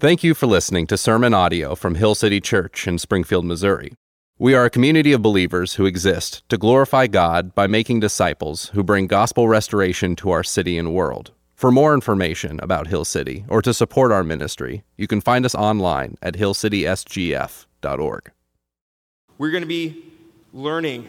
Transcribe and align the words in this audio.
Thank 0.00 0.22
you 0.22 0.32
for 0.34 0.46
listening 0.46 0.86
to 0.86 0.96
sermon 0.96 1.34
audio 1.34 1.74
from 1.74 1.96
Hill 1.96 2.14
City 2.14 2.40
Church 2.40 2.86
in 2.86 2.98
Springfield, 2.98 3.44
Missouri. 3.44 3.94
We 4.38 4.54
are 4.54 4.64
a 4.64 4.70
community 4.70 5.12
of 5.12 5.22
believers 5.22 5.74
who 5.74 5.86
exist 5.86 6.48
to 6.50 6.56
glorify 6.56 7.08
God 7.08 7.52
by 7.52 7.66
making 7.66 7.98
disciples 7.98 8.68
who 8.68 8.84
bring 8.84 9.08
gospel 9.08 9.48
restoration 9.48 10.14
to 10.14 10.30
our 10.30 10.44
city 10.44 10.78
and 10.78 10.94
world. 10.94 11.32
For 11.56 11.72
more 11.72 11.94
information 11.94 12.60
about 12.60 12.86
Hill 12.86 13.04
City 13.04 13.44
or 13.48 13.60
to 13.60 13.74
support 13.74 14.12
our 14.12 14.22
ministry, 14.22 14.84
you 14.96 15.08
can 15.08 15.20
find 15.20 15.44
us 15.44 15.56
online 15.56 16.16
at 16.22 16.34
hillcitysgf.org. 16.34 18.30
We're 19.36 19.50
going 19.50 19.64
to 19.64 19.66
be 19.66 20.04
learning 20.52 21.08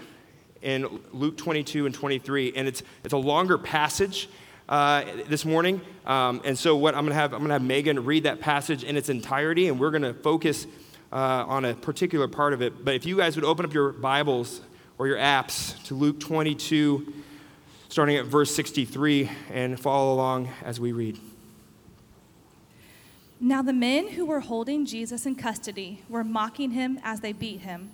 in 0.64 1.00
Luke 1.14 1.38
22 1.38 1.86
and 1.86 1.94
23, 1.94 2.54
and 2.56 2.68
it's, 2.68 2.82
it's 3.04 3.14
a 3.14 3.18
longer 3.18 3.60
passage 3.60 4.30
uh, 4.70 5.04
this 5.28 5.44
morning. 5.44 5.82
Um, 6.06 6.42
and 6.46 6.58
so 6.58 6.78
what 6.78 6.96
I'm 6.96 7.02
going 7.02 7.10
to 7.12 7.20
have, 7.20 7.34
I'm 7.34 7.40
going 7.40 7.50
to 7.50 7.54
have 7.54 7.64
Megan 7.64 8.06
read 8.06 8.24
that 8.24 8.40
passage 8.40 8.84
in 8.84 8.96
its 8.96 9.10
entirety, 9.10 9.68
and 9.68 9.80
we're 9.80 9.92
going 9.92 10.04
to 10.04 10.14
focus 10.14 10.68
uh, 11.12 11.16
on 11.48 11.66
a 11.66 11.74
particular 11.74 12.28
part 12.28 12.54
of 12.54 12.62
it. 12.62 12.86
But 12.86 12.94
if 12.94 13.06
you 13.06 13.18
guys 13.18 13.36
would 13.36 13.44
open 13.44 13.66
up 13.66 13.74
your 13.74 13.92
Bibles 13.92 14.62
or 14.98 15.08
your 15.08 15.18
apps 15.18 15.82
to 15.86 15.96
Luke 15.96 16.20
22, 16.20 17.14
starting 17.90 18.16
at 18.18 18.26
verse 18.26 18.54
63, 18.54 19.30
and 19.52 19.80
follow 19.80 20.14
along 20.14 20.50
as 20.64 20.80
we 20.80 20.92
read. 20.92 21.20
Now 23.42 23.62
the 23.62 23.74
men 23.74 24.10
who 24.10 24.26
were 24.26 24.42
holding 24.42 24.86
Jesus 24.86 25.26
in 25.26 25.36
custody 25.36 26.04
were 26.10 26.24
mocking 26.24 26.72
him 26.72 27.00
as 27.04 27.22
they 27.22 27.34
beat 27.34 27.62
him. 27.62 27.90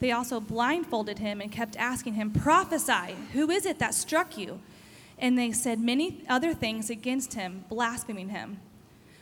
They 0.00 0.10
also 0.10 0.40
blindfolded 0.40 1.18
him 1.20 1.40
and 1.40 1.52
kept 1.52 1.76
asking 1.76 2.14
him, 2.14 2.30
Prophesy, 2.30 3.14
who 3.32 3.50
is 3.50 3.64
it 3.64 3.78
that 3.78 3.94
struck 3.94 4.36
you? 4.36 4.58
And 5.18 5.38
they 5.38 5.52
said 5.52 5.80
many 5.80 6.24
other 6.28 6.52
things 6.52 6.90
against 6.90 7.34
him, 7.34 7.64
blaspheming 7.68 8.28
him. 8.30 8.60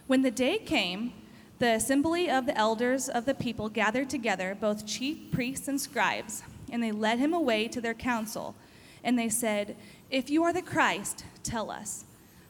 When 0.07 0.23
the 0.23 0.31
day 0.31 0.59
came, 0.59 1.13
the 1.59 1.75
assembly 1.75 2.29
of 2.29 2.47
the 2.47 2.59
elders 2.59 3.09
of 3.09 3.27
the 3.27 3.35
people 3.35 3.69
gathered 3.69 4.11
together, 4.11 4.57
both 4.61 4.87
chief 4.87 5.31
priests 5.31 5.69
and 5.69 5.81
scribes, 5.81 6.43
and 6.71 6.83
they 6.83 6.93
led 6.93 7.19
him 7.19 7.33
away 7.33 7.69
to 7.69 7.81
their 7.81 7.95
council. 7.95 8.55
And 9.05 9.19
they 9.19 9.29
said, 9.29 9.77
If 10.11 10.31
you 10.31 10.43
are 10.43 10.53
the 10.53 10.63
Christ, 10.63 11.25
tell 11.43 11.71
us. 11.71 12.05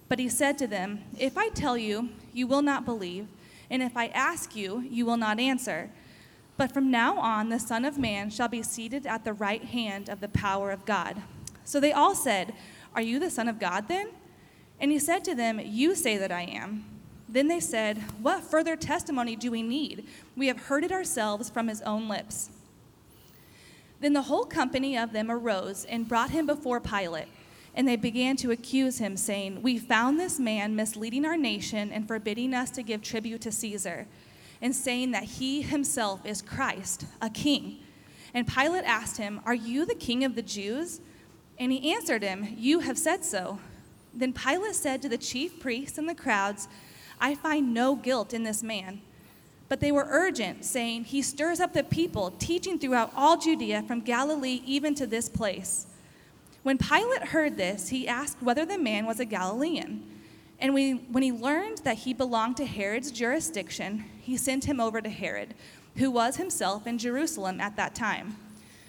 But 0.08 0.18
he 0.18 0.28
said 0.28 0.56
to 0.58 0.66
them, 0.66 1.00
If 1.18 1.36
I 1.36 1.48
tell 1.50 1.76
you, 1.76 2.10
you 2.32 2.46
will 2.46 2.62
not 2.62 2.84
believe, 2.84 3.26
and 3.70 3.82
if 3.82 3.96
I 3.96 4.06
ask 4.08 4.56
you, 4.56 4.80
you 4.88 5.04
will 5.04 5.16
not 5.16 5.38
answer. 5.38 5.90
But 6.56 6.72
from 6.72 6.90
now 6.90 7.18
on, 7.18 7.48
the 7.48 7.58
Son 7.58 7.84
of 7.84 7.98
Man 7.98 8.30
shall 8.30 8.48
be 8.48 8.62
seated 8.62 9.06
at 9.06 9.24
the 9.24 9.32
right 9.32 9.64
hand 9.64 10.08
of 10.08 10.20
the 10.20 10.28
power 10.28 10.70
of 10.70 10.84
God. 10.84 11.22
So 11.64 11.80
they 11.80 11.92
all 11.92 12.14
said, 12.14 12.54
Are 12.94 13.02
you 13.02 13.18
the 13.18 13.30
Son 13.30 13.48
of 13.48 13.58
God 13.58 13.88
then? 13.88 14.08
And 14.80 14.90
he 14.90 14.98
said 14.98 15.24
to 15.24 15.34
them, 15.34 15.60
You 15.62 15.94
say 15.94 16.16
that 16.16 16.32
I 16.32 16.42
am. 16.42 16.84
Then 17.28 17.48
they 17.48 17.60
said, 17.60 17.98
What 18.20 18.44
further 18.44 18.76
testimony 18.76 19.36
do 19.36 19.50
we 19.50 19.62
need? 19.62 20.06
We 20.36 20.46
have 20.48 20.64
heard 20.64 20.84
it 20.84 20.92
ourselves 20.92 21.50
from 21.50 21.68
his 21.68 21.82
own 21.82 22.08
lips. 22.08 22.50
Then 24.00 24.12
the 24.12 24.22
whole 24.22 24.44
company 24.44 24.98
of 24.98 25.12
them 25.12 25.30
arose 25.30 25.84
and 25.84 26.08
brought 26.08 26.30
him 26.30 26.46
before 26.46 26.80
Pilate. 26.80 27.28
And 27.74 27.88
they 27.88 27.96
began 27.96 28.36
to 28.36 28.52
accuse 28.52 28.98
him, 28.98 29.16
saying, 29.16 29.62
We 29.62 29.78
found 29.78 30.20
this 30.20 30.38
man 30.38 30.76
misleading 30.76 31.24
our 31.24 31.36
nation 31.36 31.90
and 31.90 32.06
forbidding 32.06 32.54
us 32.54 32.70
to 32.72 32.82
give 32.82 33.02
tribute 33.02 33.40
to 33.40 33.50
Caesar, 33.50 34.06
and 34.60 34.76
saying 34.76 35.10
that 35.10 35.24
he 35.24 35.62
himself 35.62 36.24
is 36.24 36.40
Christ, 36.40 37.06
a 37.20 37.28
king. 37.28 37.78
And 38.32 38.46
Pilate 38.46 38.84
asked 38.84 39.16
him, 39.16 39.40
Are 39.44 39.54
you 39.54 39.86
the 39.86 39.94
king 39.94 40.22
of 40.22 40.36
the 40.36 40.42
Jews? 40.42 41.00
And 41.58 41.72
he 41.72 41.92
answered 41.92 42.22
him, 42.22 42.54
You 42.56 42.80
have 42.80 42.98
said 42.98 43.24
so. 43.24 43.58
Then 44.12 44.32
Pilate 44.32 44.74
said 44.74 45.02
to 45.02 45.08
the 45.08 45.18
chief 45.18 45.60
priests 45.60 45.98
and 45.98 46.08
the 46.08 46.14
crowds, 46.14 46.68
I 47.20 47.34
find 47.34 47.72
no 47.72 47.96
guilt 47.96 48.32
in 48.32 48.42
this 48.42 48.62
man. 48.62 49.00
But 49.68 49.80
they 49.80 49.92
were 49.92 50.06
urgent, 50.08 50.64
saying, 50.64 51.04
He 51.04 51.22
stirs 51.22 51.60
up 51.60 51.72
the 51.72 51.84
people, 51.84 52.32
teaching 52.32 52.78
throughout 52.78 53.12
all 53.16 53.36
Judea, 53.36 53.82
from 53.82 54.00
Galilee 54.00 54.62
even 54.66 54.94
to 54.96 55.06
this 55.06 55.28
place. 55.28 55.86
When 56.62 56.78
Pilate 56.78 57.28
heard 57.28 57.56
this, 57.56 57.88
he 57.88 58.08
asked 58.08 58.42
whether 58.42 58.64
the 58.64 58.78
man 58.78 59.06
was 59.06 59.20
a 59.20 59.24
Galilean. 59.24 60.02
And 60.58 60.72
when 60.74 61.22
he 61.22 61.32
learned 61.32 61.78
that 61.78 61.98
he 61.98 62.14
belonged 62.14 62.56
to 62.58 62.66
Herod's 62.66 63.10
jurisdiction, 63.10 64.04
he 64.20 64.36
sent 64.36 64.64
him 64.64 64.80
over 64.80 65.00
to 65.00 65.10
Herod, 65.10 65.54
who 65.96 66.10
was 66.10 66.36
himself 66.36 66.86
in 66.86 66.98
Jerusalem 66.98 67.60
at 67.60 67.76
that 67.76 67.94
time. 67.94 68.36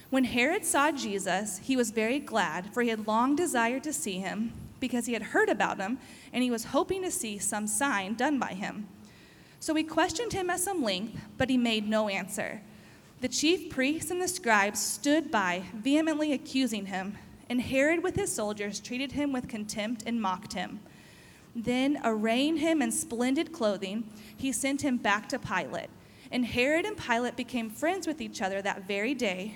When 0.09 0.25
Herod 0.25 0.65
saw 0.65 0.91
Jesus, 0.91 1.59
he 1.63 1.75
was 1.75 1.91
very 1.91 2.19
glad, 2.19 2.73
for 2.73 2.81
he 2.81 2.89
had 2.89 3.07
long 3.07 3.35
desired 3.35 3.83
to 3.83 3.93
see 3.93 4.19
him, 4.19 4.53
because 4.79 5.05
he 5.05 5.13
had 5.13 5.23
heard 5.23 5.49
about 5.49 5.79
him 5.79 5.97
and 6.31 6.43
he 6.43 6.51
was 6.51 6.65
hoping 6.65 7.01
to 7.01 7.11
see 7.11 7.39
some 7.39 7.67
sign 7.67 8.13
done 8.13 8.37
by 8.37 8.53
him. 8.53 8.87
So 9.59 9.73
he 9.73 9.83
questioned 9.83 10.33
him 10.33 10.49
at 10.49 10.59
some 10.59 10.83
length, 10.83 11.19
but 11.37 11.49
he 11.49 11.57
made 11.57 11.87
no 11.87 12.07
answer. 12.07 12.61
The 13.21 13.27
chief 13.27 13.69
priests 13.69 14.11
and 14.11 14.21
the 14.21 14.27
scribes 14.27 14.79
stood 14.79 15.31
by, 15.31 15.63
vehemently 15.73 16.33
accusing 16.33 16.87
him, 16.87 17.17
and 17.49 17.61
Herod 17.61 18.03
with 18.03 18.15
his 18.15 18.31
soldiers 18.31 18.79
treated 18.79 19.13
him 19.13 19.31
with 19.31 19.47
contempt 19.47 20.03
and 20.05 20.21
mocked 20.21 20.53
him. 20.53 20.81
Then, 21.55 21.99
arraying 22.03 22.57
him 22.57 22.81
in 22.81 22.91
splendid 22.91 23.53
clothing, 23.53 24.09
he 24.35 24.51
sent 24.51 24.83
him 24.83 24.97
back 24.97 25.29
to 25.29 25.39
Pilate. 25.39 25.89
And 26.31 26.45
Herod 26.45 26.85
and 26.85 26.97
Pilate 26.97 27.37
became 27.37 27.69
friends 27.69 28.05
with 28.05 28.19
each 28.19 28.41
other 28.41 28.61
that 28.61 28.85
very 28.85 29.13
day, 29.13 29.55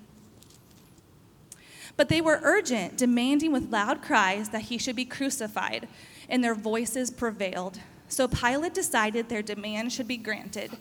But 2.01 2.09
they 2.09 2.19
were 2.19 2.39
urgent, 2.41 2.97
demanding 2.97 3.51
with 3.51 3.71
loud 3.71 4.01
cries 4.01 4.49
that 4.49 4.63
he 4.63 4.79
should 4.79 4.95
be 4.95 5.05
crucified, 5.05 5.87
and 6.27 6.43
their 6.43 6.55
voices 6.55 7.11
prevailed. 7.11 7.79
So 8.07 8.27
Pilate 8.27 8.73
decided 8.73 9.29
their 9.29 9.43
demand 9.43 9.93
should 9.93 10.07
be 10.07 10.17
granted. 10.17 10.71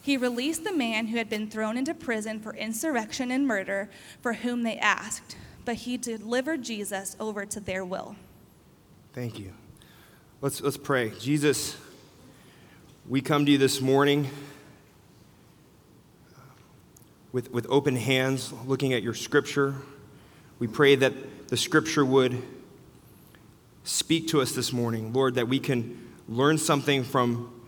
He 0.00 0.16
released 0.16 0.62
the 0.62 0.72
man 0.72 1.08
who 1.08 1.16
had 1.16 1.28
been 1.28 1.50
thrown 1.50 1.76
into 1.76 1.94
prison 1.94 2.38
for 2.38 2.54
insurrection 2.54 3.32
and 3.32 3.44
murder, 3.44 3.90
for 4.20 4.34
whom 4.34 4.62
they 4.62 4.78
asked, 4.78 5.34
but 5.64 5.74
he 5.74 5.96
delivered 5.96 6.62
Jesus 6.62 7.16
over 7.18 7.44
to 7.44 7.58
their 7.58 7.84
will. 7.84 8.14
Thank 9.14 9.40
you. 9.40 9.54
Let's, 10.40 10.60
let's 10.60 10.76
pray. 10.76 11.10
Jesus, 11.18 11.76
we 13.08 13.20
come 13.20 13.46
to 13.46 13.50
you 13.50 13.58
this 13.58 13.80
morning 13.80 14.30
with, 17.32 17.50
with 17.50 17.66
open 17.68 17.96
hands, 17.96 18.52
looking 18.64 18.92
at 18.92 19.02
your 19.02 19.14
scripture. 19.14 19.74
We 20.58 20.66
pray 20.66 20.96
that 20.96 21.48
the 21.48 21.56
scripture 21.56 22.04
would 22.04 22.42
speak 23.84 24.26
to 24.28 24.40
us 24.40 24.52
this 24.52 24.72
morning, 24.72 25.12
Lord, 25.12 25.36
that 25.36 25.46
we 25.46 25.60
can 25.60 26.12
learn 26.28 26.58
something 26.58 27.04
from 27.04 27.62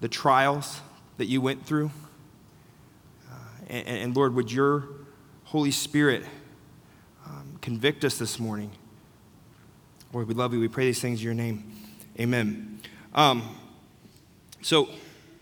the 0.00 0.08
trials 0.08 0.80
that 1.18 1.26
you 1.26 1.42
went 1.42 1.66
through. 1.66 1.90
Uh, 3.30 3.36
and, 3.68 3.86
and, 3.86 4.16
Lord, 4.16 4.34
would 4.34 4.50
your 4.50 4.84
Holy 5.44 5.70
Spirit 5.70 6.24
um, 7.26 7.58
convict 7.60 8.06
us 8.06 8.16
this 8.16 8.38
morning? 8.40 8.70
Lord, 10.14 10.26
we 10.26 10.32
love 10.32 10.54
you. 10.54 10.60
We 10.60 10.68
pray 10.68 10.86
these 10.86 11.02
things 11.02 11.20
in 11.20 11.24
your 11.26 11.34
name. 11.34 11.72
Amen. 12.18 12.80
Um, 13.14 13.54
so, 14.62 14.88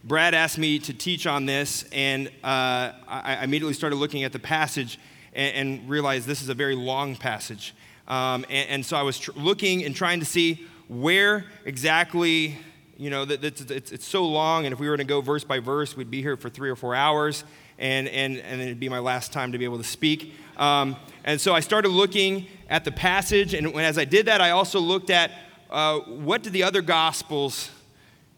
Brad 0.02 0.34
asked 0.34 0.58
me 0.58 0.80
to 0.80 0.92
teach 0.92 1.28
on 1.28 1.46
this, 1.46 1.84
and 1.92 2.26
uh, 2.42 2.90
I 3.06 3.38
immediately 3.44 3.74
started 3.74 3.96
looking 3.96 4.24
at 4.24 4.32
the 4.32 4.40
passage 4.40 4.98
and, 5.32 5.70
and 5.70 5.88
realized 5.88 6.26
this 6.26 6.42
is 6.42 6.48
a 6.48 6.54
very 6.54 6.74
long 6.74 7.16
passage. 7.16 7.74
Um, 8.08 8.44
and, 8.50 8.68
and, 8.68 8.86
so 8.86 8.96
I 8.96 9.02
was 9.02 9.18
tr- 9.18 9.30
looking 9.36 9.84
and 9.84 9.94
trying 9.94 10.20
to 10.20 10.26
see 10.26 10.66
where 10.88 11.44
exactly, 11.64 12.58
you 12.96 13.10
know, 13.10 13.24
that, 13.24 13.44
it's, 13.44 13.92
it's 13.92 14.06
so 14.06 14.26
long, 14.26 14.66
and 14.66 14.72
if 14.72 14.80
we 14.80 14.88
were 14.88 14.96
to 14.96 15.04
go 15.04 15.20
verse 15.20 15.44
by 15.44 15.60
verse, 15.60 15.96
we'd 15.96 16.10
be 16.10 16.20
here 16.20 16.36
for 16.36 16.50
three 16.50 16.68
or 16.68 16.76
four 16.76 16.94
hours. 16.94 17.44
and, 17.78 18.08
and, 18.08 18.38
and 18.38 18.60
then 18.60 18.68
it'd 18.68 18.80
be 18.80 18.88
my 18.88 18.98
last 18.98 19.32
time 19.32 19.52
to 19.52 19.58
be 19.58 19.64
able 19.64 19.78
to 19.78 19.84
speak. 19.84 20.34
Um, 20.56 20.96
and 21.24 21.40
so 21.40 21.54
I 21.54 21.60
started 21.60 21.88
looking 21.88 22.46
at 22.68 22.84
the 22.84 22.92
passage, 22.92 23.54
and 23.54 23.74
as 23.76 23.98
I 23.98 24.04
did 24.04 24.26
that, 24.26 24.40
I 24.40 24.50
also 24.50 24.78
looked 24.80 25.10
at 25.10 25.32
uh, 25.70 26.00
what 26.00 26.42
did 26.42 26.52
the 26.52 26.62
other 26.62 26.82
Gospels 26.82 27.70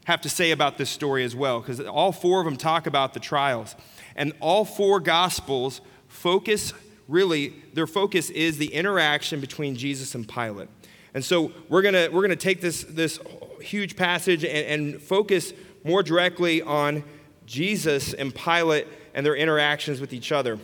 have 0.05 0.21
to 0.21 0.29
say 0.29 0.51
about 0.51 0.77
this 0.77 0.89
story 0.89 1.23
as 1.23 1.35
well, 1.35 1.59
because 1.59 1.79
all 1.81 2.11
four 2.11 2.39
of 2.39 2.45
them 2.45 2.57
talk 2.57 2.87
about 2.87 3.13
the 3.13 3.19
trials. 3.19 3.75
And 4.15 4.33
all 4.39 4.63
four 4.63 4.99
Gospels 4.99 5.81
focus 6.07 6.73
really, 7.07 7.53
their 7.73 7.87
focus 7.87 8.29
is 8.29 8.57
the 8.57 8.73
interaction 8.73 9.39
between 9.39 9.75
Jesus 9.75 10.15
and 10.15 10.27
Pilate. 10.27 10.69
And 11.13 11.23
so 11.23 11.51
we're 11.69 11.81
going 11.81 11.93
to 11.93 12.09
we're 12.09 12.21
gonna 12.21 12.35
take 12.35 12.61
this, 12.61 12.83
this 12.83 13.19
huge 13.61 13.95
passage 13.95 14.43
and, 14.43 14.93
and 14.93 15.01
focus 15.01 15.53
more 15.83 16.03
directly 16.03 16.61
on 16.61 17.03
Jesus 17.45 18.13
and 18.13 18.33
Pilate 18.33 18.87
and 19.13 19.25
their 19.25 19.35
interactions 19.35 20.01
with 20.01 20.13
each 20.13 20.31
other. 20.31 20.59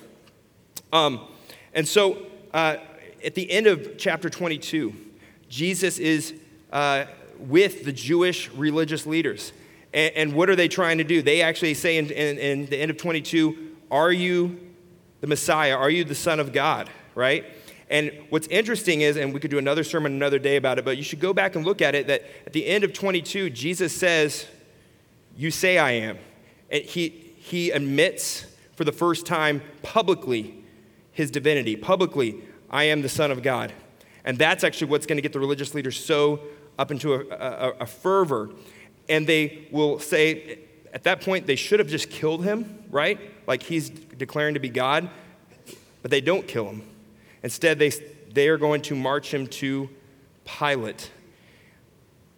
Um, 0.92 1.22
and 1.74 1.88
so 1.88 2.26
uh, 2.54 2.78
at 3.24 3.36
the 3.36 3.50
end 3.50 3.68
of 3.68 3.98
chapter 3.98 4.30
22, 4.30 4.94
Jesus 5.48 6.00
is 6.00 6.34
uh, 6.74 7.06
with 7.40 7.86
the 7.86 7.94
Jewish 7.94 8.50
religious 8.52 9.06
leaders. 9.06 9.54
And, 9.94 10.16
and, 10.16 10.34
what 10.34 10.50
are 10.50 10.56
they 10.56 10.70
trying 10.70 11.00
to 11.00 11.04
do? 11.04 11.22
They 11.22 11.42
actually 11.42 11.74
say 11.74 11.98
in, 11.98 12.10
in, 12.12 12.38
in 12.38 12.66
the 12.68 12.78
end 12.78 12.92
of 12.92 12.98
22, 12.98 13.76
Are 13.90 14.12
you 14.12 14.58
the 15.22 15.28
Messiah? 15.28 15.76
Are 15.76 15.90
you 15.90 16.04
the 16.04 16.16
Son 16.16 16.40
of 16.40 16.52
God? 16.52 16.90
Right? 17.16 17.46
And 17.90 18.12
what's 18.30 18.48
interesting 18.48 19.02
is, 19.02 19.18
and 19.18 19.34
we 19.34 19.40
could 19.40 19.52
do 19.52 19.58
another 19.58 19.84
sermon 19.84 20.14
another 20.14 20.40
day 20.40 20.56
about 20.56 20.80
it, 20.80 20.86
but 20.86 20.98
you 20.98 21.04
should 21.04 21.20
go 21.20 21.34
back 21.34 21.56
and 21.56 21.66
look 21.66 21.82
at 21.82 21.94
it 21.94 22.08
that 22.08 22.24
at 22.46 22.54
the 22.54 22.66
end 22.66 22.84
of 22.84 22.94
22, 22.94 23.50
Jesus 23.50 23.94
says, 23.94 24.48
You 25.36 25.52
say 25.52 25.78
I 25.78 25.92
am. 25.92 26.18
And 26.70 26.84
he, 26.84 27.10
he 27.10 27.70
admits 27.72 28.46
for 28.76 28.86
the 28.86 28.94
first 28.94 29.26
time 29.26 29.62
publicly 29.84 30.56
his 31.12 31.30
divinity. 31.32 31.76
Publicly, 31.76 32.42
I 32.70 32.86
am 32.86 33.02
the 33.02 33.10
Son 33.10 33.30
of 33.30 33.44
God. 33.44 33.74
And 34.24 34.38
that's 34.38 34.64
actually 34.64 34.88
what's 34.88 35.06
going 35.06 35.18
to 35.18 35.22
get 35.22 35.34
the 35.34 35.40
religious 35.40 35.74
leaders 35.74 36.04
so 36.04 36.40
up 36.80 36.92
into 36.92 37.14
a, 37.14 37.20
a, 37.20 37.70
a 37.82 37.86
fervor. 37.86 38.52
And 39.10 39.28
they 39.28 39.68
will 39.70 40.00
say, 40.00 40.60
at 40.94 41.04
that 41.04 41.22
point, 41.22 41.48
they 41.48 41.56
should 41.56 41.80
have 41.80 41.88
just 41.88 42.10
killed 42.10 42.44
him, 42.44 42.84
right? 42.90 43.20
Like 43.48 43.64
he's 43.64 43.90
declaring 43.90 44.56
to 44.56 44.60
be 44.60 44.70
God, 44.70 45.10
but 46.02 46.12
they 46.12 46.22
don't 46.22 46.48
kill 46.48 46.68
him. 46.68 46.84
Instead, 47.44 47.80
they, 47.80 47.92
they 48.32 48.50
are 48.50 48.58
going 48.58 48.82
to 48.84 48.96
march 48.96 49.34
him 49.34 49.48
to 49.48 49.90
Pilate, 50.46 51.12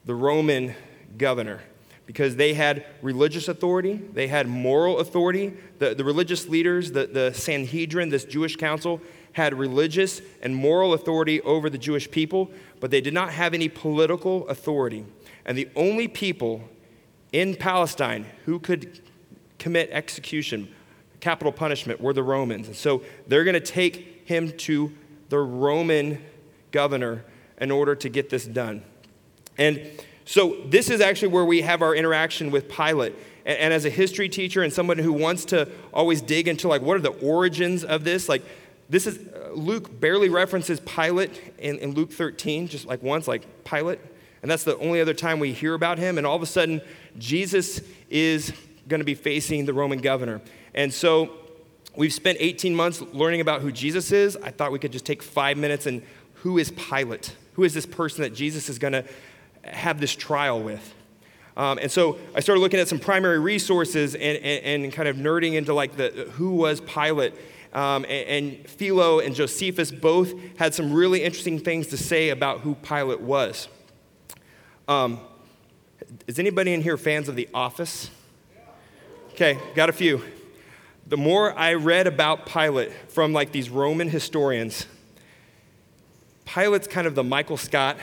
the 0.06 0.16
Roman 0.16 0.76
governor, 1.18 1.62
because 2.06 2.36
they 2.36 2.54
had 2.54 2.86
religious 3.02 3.48
authority, 3.48 3.96
they 4.14 4.28
had 4.28 4.48
moral 4.48 5.00
authority. 5.00 5.54
The, 5.80 5.96
the 5.96 6.04
religious 6.04 6.48
leaders, 6.48 6.92
the, 6.92 7.08
the 7.08 7.34
Sanhedrin, 7.34 8.10
this 8.10 8.26
Jewish 8.26 8.56
council, 8.56 9.02
had 9.34 9.54
religious 9.54 10.22
and 10.42 10.56
moral 10.56 10.94
authority 10.94 11.42
over 11.42 11.70
the 11.70 11.78
Jewish 11.78 12.10
people, 12.12 12.52
but 12.80 12.92
they 12.92 13.02
did 13.02 13.14
not 13.14 13.32
have 13.32 13.54
any 13.54 13.68
political 13.68 14.48
authority. 14.48 15.06
And 15.46 15.58
the 15.58 15.70
only 15.76 16.08
people 16.08 16.70
in 17.34 17.56
Palestine 17.56 18.26
who 18.46 18.60
could 18.60 19.02
commit 19.58 19.90
execution, 19.92 20.74
capital 21.20 21.52
punishment, 21.52 22.00
were 22.00 22.14
the 22.14 22.24
Romans. 22.24 22.68
And 22.68 22.76
so 22.76 23.04
they're 23.28 23.44
going 23.44 23.56
to 23.56 23.60
take 23.60 24.26
him 24.26 24.52
to 24.60 24.94
the 25.30 25.40
Roman 25.40 26.24
governor 26.72 27.26
in 27.60 27.72
order 27.72 27.96
to 27.96 28.10
get 28.10 28.30
this 28.30 28.46
done. 28.46 28.84
And 29.58 29.82
so 30.26 30.58
this 30.66 30.90
is 30.90 31.02
actually 31.02 31.30
where 31.30 31.46
we 31.46 31.62
have 31.62 31.82
our 31.82 31.96
interaction 31.96 32.52
with 32.52 32.70
Pilate. 32.70 33.16
And, 33.46 33.58
and 33.58 33.74
as 33.74 33.86
a 33.86 33.90
history 33.90 34.30
teacher 34.30 34.64
and 34.64 34.72
someone 34.72 34.98
who 34.98 35.14
wants 35.14 35.46
to 35.46 35.70
always 35.94 36.22
dig 36.22 36.48
into 36.48 36.68
like 36.68 36.82
what 36.82 36.98
are 36.98 37.02
the 37.02 37.10
origins 37.10 37.84
of 37.84 38.04
this, 38.04 38.30
like 38.30 38.44
this 38.90 39.08
is, 39.08 39.18
uh, 39.18 39.52
Luke 39.54 40.00
barely 40.00 40.30
references 40.30 40.80
Pilate 40.82 41.54
in, 41.58 41.80
in 41.80 41.94
Luke 41.94 42.12
13, 42.12 42.68
just 42.68 42.86
like 42.86 43.02
once, 43.02 43.28
like 43.28 43.64
Pilate. 43.64 44.00
And 44.44 44.52
that's 44.52 44.66
the 44.66 44.78
only 44.78 45.00
other 45.00 45.14
time 45.14 45.40
we 45.40 45.54
hear 45.54 45.74
about 45.74 45.98
him. 45.98 46.18
And 46.18 46.28
all 46.28 46.36
of 46.36 46.42
a 46.42 46.46
sudden, 46.46 46.82
Jesus 47.18 47.82
is 48.10 48.52
going 48.90 49.00
to 49.00 49.06
be 49.06 49.16
facing 49.16 49.66
the 49.66 49.74
Roman 49.74 50.00
governor. 50.00 50.42
And 50.76 50.94
so 50.94 51.32
we've 51.96 52.14
spent 52.14 52.38
18 52.42 52.76
months 52.76 53.02
learning 53.02 53.40
about 53.40 53.62
who 53.62 53.72
Jesus 53.72 54.12
is. 54.12 54.36
I 54.36 54.52
thought 54.52 54.74
we 54.74 54.80
could 54.80 54.92
just 54.92 55.06
take 55.06 55.24
five 55.24 55.58
minutes 55.58 55.86
and 55.86 56.04
who 56.36 56.58
is 56.58 56.72
Pilate? 56.72 57.34
Who 57.54 57.64
is 57.64 57.74
this 57.74 57.86
person 57.86 58.24
that 58.24 58.36
Jesus 58.36 58.68
is 58.68 58.78
going 58.78 58.92
to 58.92 59.06
have 59.64 60.02
this 60.02 60.14
trial 60.14 60.62
with? 60.62 60.94
Um, 61.56 61.80
and 61.82 61.90
so 61.90 62.18
I 62.36 62.42
started 62.42 62.60
looking 62.60 62.82
at 62.82 62.90
some 62.90 63.00
primary 63.00 63.40
resources 63.40 64.14
and, 64.14 64.38
and, 64.40 64.84
and, 64.84 64.92
kind 64.92 65.08
of 65.08 65.16
nerding 65.16 65.54
into 65.54 65.74
like 65.74 65.96
the 65.96 66.28
who 66.34 66.50
was 66.56 66.82
Pilate 66.82 67.34
um, 67.72 68.04
and, 68.06 68.48
and 68.56 68.70
Philo 68.70 69.20
and 69.20 69.36
Josephus 69.36 69.90
both 69.92 70.34
had 70.58 70.74
some 70.74 70.92
really 70.92 71.24
interesting 71.24 71.60
things 71.60 71.88
to 71.88 71.98
say 71.98 72.30
about 72.30 72.62
who 72.62 72.76
Pilate 72.76 73.22
was. 73.22 73.70
Um, 74.86 75.22
is 76.28 76.40
anybody 76.40 76.74
in 76.74 76.82
here 76.82 76.98
fans 76.98 77.30
of 77.30 77.36
The 77.38 77.48
Office? 77.54 78.12
Okay, 79.32 79.58
got 79.76 79.88
a 79.88 79.94
few. 79.94 80.22
The 81.08 81.16
more 81.16 81.58
I 81.58 81.76
read 81.76 82.06
about 82.06 82.46
Pilate 82.46 82.92
from 83.10 83.32
like 83.32 83.54
these 83.54 83.70
Roman 83.70 84.10
historians, 84.10 84.86
Pilate's 86.44 86.88
kind 86.88 87.08
of 87.08 87.16
the 87.16 87.24
Michael 87.24 87.56
Scott 87.56 87.98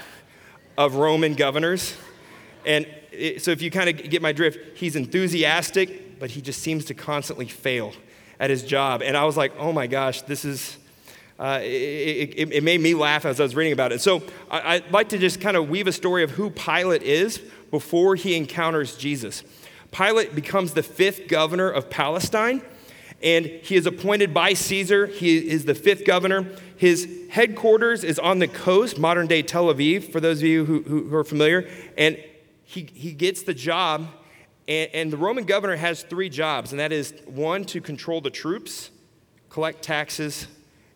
of 0.79 0.94
Roman 0.94 1.35
governors. 1.35 1.94
And 2.65 2.87
it, 3.12 3.43
so 3.43 3.50
if 3.50 3.61
you 3.61 3.71
kind 3.71 3.91
of 3.91 4.11
get 4.11 4.23
my 4.23 4.32
drift, 4.32 4.79
he's 4.79 4.97
enthusiastic, 4.97 6.19
but 6.19 6.31
he 6.31 6.41
just 6.41 6.62
seems 6.62 6.87
to 6.87 6.94
constantly 6.94 7.47
fail 7.47 7.93
at 8.38 8.49
his 8.49 8.62
job. 8.62 9.03
And 9.03 9.19
I 9.19 9.25
was 9.25 9.37
like, 9.37 9.53
oh 9.59 9.73
my 9.73 9.87
gosh, 9.87 10.23
this 10.23 10.47
is, 10.47 10.79
uh, 11.41 11.59
it, 11.63 12.35
it, 12.37 12.53
it, 12.53 12.63
made 12.63 12.83
me 12.83 12.93
laugh 12.93 13.25
as 13.25 13.41
I 13.41 13.43
was 13.45 13.57
reading 13.57 13.73
about 13.73 13.93
it. 13.93 14.03
So 14.03 14.23
I, 14.51 14.81
would 14.81 14.93
like 14.93 15.09
to 15.09 15.19
just 15.19 15.41
kind 15.41 15.57
of 15.57 15.71
weave 15.71 15.87
a 15.87 15.93
story 15.93 16.23
of 16.23 16.33
who 16.33 16.51
Pilate 16.51 17.03
is 17.03 17.39
before 17.71 18.15
he 18.15 18.37
encounters 18.37 18.95
Jesus. 18.95 19.43
Pilate 19.91 20.35
becomes 20.35 20.75
the 20.75 20.83
fifth 20.83 21.29
governor 21.29 21.71
of 21.71 21.89
Palestine, 21.89 22.61
and 23.23 23.47
he 23.47 23.75
is 23.75 23.87
appointed 23.87 24.35
by 24.35 24.53
Caesar. 24.53 25.07
He 25.07 25.39
is 25.39 25.65
the 25.65 25.75
fifth 25.75 26.05
governor. 26.05 26.47
His 26.77 27.09
headquarters 27.31 28.05
is 28.05 28.19
on 28.19 28.39
the 28.39 28.49
coast, 28.49 28.99
modern 28.99 29.27
day 29.27 29.41
Tel 29.41 29.73
Aviv, 29.73 30.13
for 30.13 30.21
those 30.21 30.41
of 30.41 30.45
you 30.45 30.67
who, 30.67 30.83
who 30.83 31.17
are 31.17 31.25
familiar. 31.25 31.67
And 31.97 32.23
he, 32.65 32.87
he 32.93 33.13
gets 33.13 33.43
the 33.45 33.55
job 33.55 34.09
and, 34.69 34.91
and 34.93 35.13
the 35.13 35.17
Roman 35.17 35.45
governor 35.45 35.77
has 35.77 36.03
three 36.03 36.29
jobs, 36.29 36.71
and 36.71 36.79
that 36.79 36.93
is 36.93 37.13
one, 37.27 37.65
to 37.65 37.81
control 37.81 38.21
the 38.21 38.31
troops, 38.31 38.91
collect 39.49 39.83
taxes, 39.83 40.47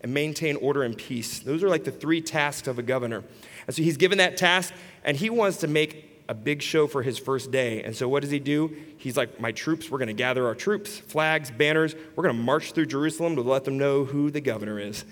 and 0.05 0.13
maintain 0.13 0.55
order 0.57 0.83
and 0.83 0.97
peace. 0.99 1.41
Those 1.41 1.63
are 1.65 1.69
like 1.71 1.85
the 1.85 1.91
three 1.91 2.21
tasks 2.21 2.69
of 2.69 2.79
a 2.79 2.83
governor. 2.83 3.25
And 3.67 3.75
so 3.75 3.83
he's 3.83 3.97
given 3.97 4.19
that 4.19 4.37
task, 4.37 4.75
and 5.03 5.17
he 5.17 5.31
wants 5.31 5.57
to 5.59 5.67
make 5.67 6.25
a 6.29 6.35
big 6.35 6.61
show 6.61 6.87
for 6.87 7.03
his 7.03 7.19
first 7.19 7.51
day. 7.51 7.83
And 7.83 7.97
so 7.97 8.07
what 8.07 8.21
does 8.21 8.31
he 8.31 8.39
do? 8.39 8.77
He's 8.99 9.17
like, 9.17 9.41
My 9.41 9.51
troops, 9.51 9.91
we're 9.91 9.97
going 9.97 10.09
to 10.09 10.15
gather 10.15 10.47
our 10.47 10.55
troops, 10.55 10.99
flags, 10.99 11.51
banners. 11.51 11.95
We're 12.15 12.23
going 12.23 12.37
to 12.37 12.43
march 12.43 12.73
through 12.73 12.85
Jerusalem 12.87 13.35
to 13.37 13.43
let 13.43 13.65
them 13.65 13.79
know 13.79 14.05
who 14.05 14.31
the 14.31 14.43
governor 14.43 14.79
is. 14.79 15.07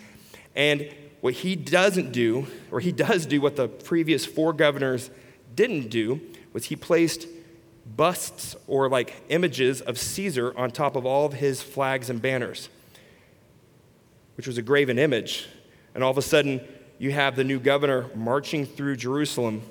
And 0.54 0.92
what 1.22 1.32
he 1.32 1.56
doesn't 1.56 2.12
do, 2.12 2.46
or 2.70 2.80
he 2.80 2.92
does 2.92 3.24
do 3.24 3.40
what 3.40 3.56
the 3.56 3.68
previous 3.68 4.26
four 4.26 4.52
governors 4.52 5.10
didn't 5.56 5.88
do, 5.88 6.20
was 6.52 6.66
he 6.66 6.76
placed 6.76 7.26
busts 7.96 8.56
or 8.66 8.90
like 8.90 9.22
images 9.30 9.80
of 9.80 9.98
Caesar 9.98 10.52
on 10.54 10.70
top 10.70 10.96
of 10.96 11.06
all 11.06 11.24
of 11.24 11.32
his 11.32 11.62
flags 11.62 12.10
and 12.10 12.20
banners, 12.20 12.68
which 14.36 14.46
was 14.46 14.58
a 14.58 14.62
graven 14.62 14.98
image. 14.98 15.46
And 15.94 16.02
all 16.02 16.10
of 16.10 16.18
a 16.18 16.22
sudden, 16.22 16.60
you 16.98 17.12
have 17.12 17.36
the 17.36 17.44
new 17.44 17.58
governor 17.58 18.10
marching 18.14 18.66
through 18.66 18.96
Jerusalem 18.96 19.62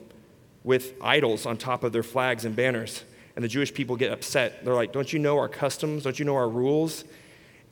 with 0.63 0.93
idols 1.01 1.45
on 1.45 1.57
top 1.57 1.83
of 1.83 1.91
their 1.91 2.03
flags 2.03 2.45
and 2.45 2.55
banners. 2.55 3.03
And 3.35 3.43
the 3.43 3.49
Jewish 3.49 3.73
people 3.73 3.95
get 3.95 4.11
upset. 4.11 4.63
They're 4.65 4.73
like, 4.73 4.91
Don't 4.91 5.11
you 5.11 5.19
know 5.19 5.37
our 5.37 5.49
customs? 5.49 6.03
Don't 6.03 6.19
you 6.19 6.25
know 6.25 6.35
our 6.35 6.49
rules? 6.49 7.03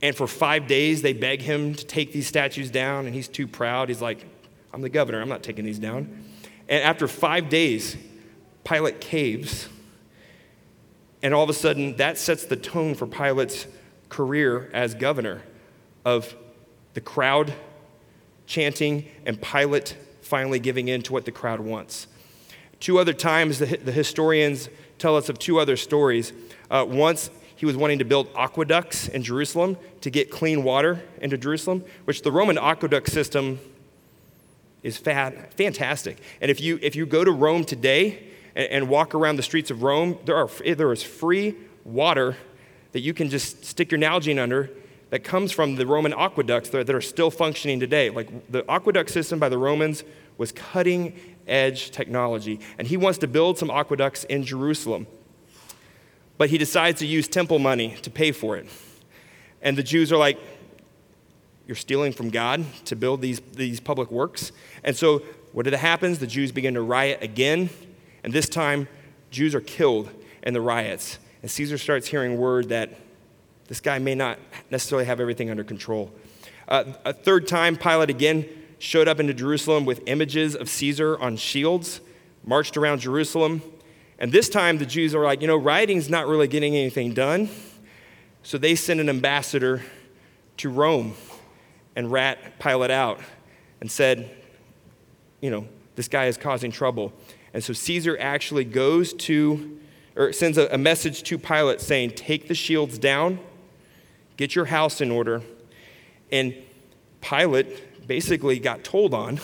And 0.01 0.15
for 0.15 0.27
five 0.27 0.67
days, 0.67 1.01
they 1.01 1.13
beg 1.13 1.41
him 1.41 1.75
to 1.75 1.85
take 1.85 2.13
these 2.13 2.25
statues 2.25 2.71
down, 2.71 3.05
and 3.05 3.13
he's 3.13 3.27
too 3.27 3.47
proud. 3.47 3.89
He's 3.89 4.01
like, 4.01 4.25
I'm 4.73 4.81
the 4.81 4.89
governor, 4.89 5.21
I'm 5.21 5.27
not 5.27 5.43
taking 5.43 5.65
these 5.65 5.79
down. 5.79 6.23
And 6.69 6.83
after 6.83 7.07
five 7.07 7.49
days, 7.49 7.97
Pilate 8.63 9.01
caves 9.01 9.67
and 11.21 11.33
all 11.33 11.43
of 11.43 11.49
a 11.49 11.53
sudden, 11.53 11.97
that 11.97 12.17
sets 12.17 12.45
the 12.45 12.55
tone 12.55 12.95
for 12.95 13.05
Pilate's 13.05 13.67
career 14.07 14.69
as 14.73 14.95
governor 14.95 15.41
of 16.05 16.35
the 16.93 17.01
crowd 17.01 17.53
chanting 18.45 19.05
and 19.25 19.41
Pilate 19.41 19.95
finally 20.21 20.59
giving 20.59 20.87
in 20.87 21.01
to 21.03 21.13
what 21.13 21.25
the 21.25 21.31
crowd 21.31 21.59
wants. 21.59 22.07
Two 22.79 22.99
other 22.99 23.13
times, 23.13 23.59
the, 23.59 23.65
the 23.77 23.91
historians 23.91 24.69
tell 24.97 25.15
us 25.15 25.29
of 25.29 25.39
two 25.39 25.59
other 25.59 25.75
stories. 25.75 26.33
Uh, 26.69 26.85
once, 26.87 27.29
he 27.55 27.65
was 27.65 27.75
wanting 27.75 27.99
to 27.99 28.05
build 28.05 28.29
aqueducts 28.35 29.07
in 29.07 29.21
Jerusalem 29.21 29.77
to 30.01 30.09
get 30.09 30.31
clean 30.31 30.63
water 30.63 31.03
into 31.21 31.37
Jerusalem, 31.37 31.83
which 32.05 32.21
the 32.21 32.31
Roman 32.31 32.57
aqueduct 32.57 33.09
system 33.09 33.59
is 34.81 34.97
fat, 34.97 35.53
fantastic. 35.55 36.19
And 36.39 36.49
if 36.49 36.61
you, 36.61 36.79
if 36.81 36.95
you 36.95 37.05
go 37.05 37.25
to 37.25 37.31
Rome 37.31 37.65
today, 37.65 38.29
and, 38.55 38.71
and 38.71 38.89
walk 38.89 39.15
around 39.15 39.37
the 39.37 39.43
streets 39.43 39.71
of 39.71 39.83
Rome, 39.83 40.17
there, 40.25 40.35
are, 40.35 40.49
there 40.75 40.91
is 40.91 41.03
free 41.03 41.55
water 41.83 42.37
that 42.91 43.01
you 43.01 43.13
can 43.13 43.29
just 43.29 43.65
stick 43.65 43.91
your 43.91 43.99
Nalgene 43.99 44.39
under 44.39 44.69
that 45.09 45.23
comes 45.23 45.51
from 45.51 45.75
the 45.75 45.85
Roman 45.85 46.13
aqueducts 46.13 46.69
that 46.69 46.89
are 46.89 47.01
still 47.01 47.31
functioning 47.31 47.79
today. 47.79 48.09
Like 48.09 48.51
the 48.51 48.69
aqueduct 48.69 49.09
system 49.09 49.39
by 49.39 49.49
the 49.49 49.57
Romans 49.57 50.03
was 50.37 50.51
cutting 50.51 51.19
edge 51.47 51.91
technology. 51.91 52.59
And 52.77 52.87
he 52.87 52.95
wants 52.95 53.17
to 53.19 53.27
build 53.27 53.57
some 53.57 53.71
aqueducts 53.71 54.23
in 54.25 54.43
Jerusalem. 54.43 55.07
But 56.37 56.49
he 56.49 56.57
decides 56.57 56.99
to 56.99 57.05
use 57.05 57.27
temple 57.27 57.59
money 57.59 57.95
to 58.03 58.09
pay 58.09 58.31
for 58.31 58.55
it. 58.55 58.67
And 59.61 59.77
the 59.77 59.83
Jews 59.83 60.11
are 60.11 60.17
like, 60.17 60.39
You're 61.67 61.75
stealing 61.75 62.13
from 62.13 62.29
God 62.29 62.65
to 62.85 62.95
build 62.95 63.21
these, 63.21 63.41
these 63.53 63.79
public 63.79 64.11
works. 64.11 64.51
And 64.83 64.95
so, 64.95 65.19
what 65.51 65.65
happens? 65.65 66.19
The 66.19 66.27
Jews 66.27 66.51
begin 66.51 66.75
to 66.75 66.81
riot 66.81 67.23
again. 67.23 67.69
And 68.23 68.31
this 68.31 68.47
time, 68.47 68.87
Jews 69.31 69.55
are 69.55 69.61
killed 69.61 70.09
in 70.43 70.53
the 70.53 70.61
riots. 70.61 71.17
And 71.41 71.49
Caesar 71.49 71.77
starts 71.77 72.07
hearing 72.07 72.37
word 72.37 72.69
that 72.69 72.93
this 73.69 73.79
guy 73.79 73.99
may 73.99 74.15
not 74.15 74.39
necessarily 74.71 75.05
have 75.05 75.19
everything 75.19 75.51
under 75.51 75.63
control. 75.63 76.11
Uh, 76.67 76.85
a 77.05 77.13
third 77.13 77.47
time, 77.47 77.77
Pilate 77.77 78.09
again 78.09 78.49
showed 78.79 79.07
up 79.07 79.19
into 79.19 79.33
Jerusalem 79.33 79.85
with 79.85 80.01
images 80.07 80.55
of 80.55 80.67
Caesar 80.69 81.19
on 81.19 81.37
shields, 81.37 82.01
marched 82.43 82.77
around 82.77 82.99
Jerusalem. 82.99 83.61
And 84.17 84.31
this 84.31 84.49
time, 84.49 84.79
the 84.79 84.87
Jews 84.87 85.13
are 85.13 85.23
like, 85.23 85.41
you 85.41 85.47
know, 85.47 85.55
rioting's 85.55 86.09
not 86.09 86.27
really 86.27 86.47
getting 86.47 86.75
anything 86.75 87.13
done. 87.13 87.47
So 88.41 88.57
they 88.57 88.73
send 88.73 89.01
an 89.01 89.07
ambassador 89.07 89.83
to 90.57 90.69
Rome 90.69 91.13
and 91.95 92.11
rat 92.11 92.59
Pilate 92.59 92.89
out 92.89 93.19
and 93.81 93.91
said, 93.91 94.31
you 95.41 95.51
know, 95.51 95.67
this 95.95 96.07
guy 96.07 96.25
is 96.25 96.37
causing 96.37 96.71
trouble. 96.71 97.13
And 97.53 97.63
so 97.63 97.73
Caesar 97.73 98.17
actually 98.19 98.63
goes 98.63 99.13
to, 99.13 99.79
or 100.15 100.33
sends 100.33 100.57
a, 100.57 100.67
a 100.69 100.77
message 100.77 101.21
to 101.23 101.37
Pilate 101.37 101.81
saying, 101.81 102.11
take 102.11 102.47
the 102.47 102.55
shields 102.55 102.97
down 102.97 103.39
get 104.39 104.55
your 104.55 104.63
house 104.63 105.01
in 105.01 105.11
order. 105.11 105.41
And 106.31 106.55
Pilate 107.19 108.07
basically 108.07 108.57
got 108.57 108.85
told 108.85 109.13
on. 109.13 109.37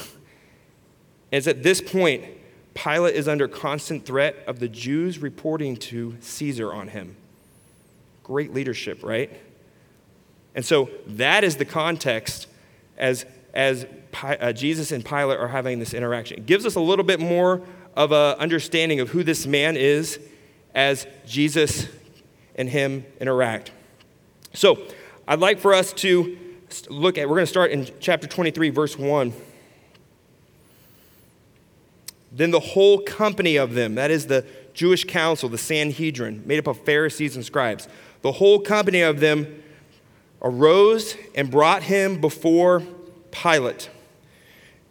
Is 1.32 1.50
at 1.50 1.64
this 1.64 1.82
point, 1.82 2.24
Pilate 2.76 3.14
is 3.14 3.28
under 3.28 3.50
constant 3.50 4.06
threat 4.06 4.38
of 4.48 4.60
the 4.60 4.70
Jews 4.70 5.20
reporting 5.20 5.76
to 5.78 6.16
Caesar 6.22 6.74
on 6.74 6.88
him. 6.88 7.18
Great 8.24 8.54
leadership, 8.54 9.04
right? 9.04 9.30
And 10.56 10.64
so 10.64 10.90
that 11.08 11.44
is 11.44 11.58
the 11.58 11.66
context 11.66 12.48
as, 12.98 13.26
as 13.54 13.86
uh, 14.24 14.54
Jesus 14.54 14.94
and 14.94 15.04
Pilate 15.04 15.38
are 15.38 15.50
having 15.50 15.80
this 15.80 15.94
interaction. 15.94 16.38
It 16.38 16.46
gives 16.46 16.66
us 16.66 16.76
a 16.76 16.80
little 16.80 17.04
bit 17.04 17.20
more 17.20 17.62
of 17.98 18.14
an 18.14 18.38
understanding 18.38 19.02
of 19.02 19.10
who 19.10 19.24
this 19.24 19.46
man 19.46 19.76
is 19.76 20.22
as 20.74 21.06
Jesus 21.26 21.90
and 22.56 22.70
him 22.70 23.06
interact. 23.20 23.72
So, 24.56 24.82
I'd 25.28 25.40
like 25.40 25.60
for 25.60 25.74
us 25.74 25.92
to 25.94 26.38
look 26.90 27.18
at, 27.18 27.28
we're 27.28 27.36
going 27.36 27.46
to 27.46 27.52
start 27.52 27.72
in 27.72 27.90
chapter 28.00 28.26
23, 28.26 28.70
verse 28.70 28.98
1. 28.98 29.34
Then 32.32 32.52
the 32.52 32.60
whole 32.62 33.00
company 33.00 33.58
of 33.58 33.74
them, 33.74 33.96
that 33.96 34.12
is 34.12 34.28
the 34.28 34.46
Jewish 34.74 35.04
council, 35.04 35.50
the 35.50 35.58
Sanhedrin, 35.58 36.44
made 36.46 36.60
up 36.60 36.68
of 36.68 36.80
Pharisees 36.86 37.36
and 37.36 37.44
scribes, 37.44 37.90
the 38.22 38.32
whole 38.32 38.60
company 38.60 39.02
of 39.02 39.20
them 39.20 39.62
arose 40.42 41.18
and 41.36 41.52
brought 41.52 41.84
him 41.84 42.22
before 42.22 42.82
Pilate. 43.32 43.90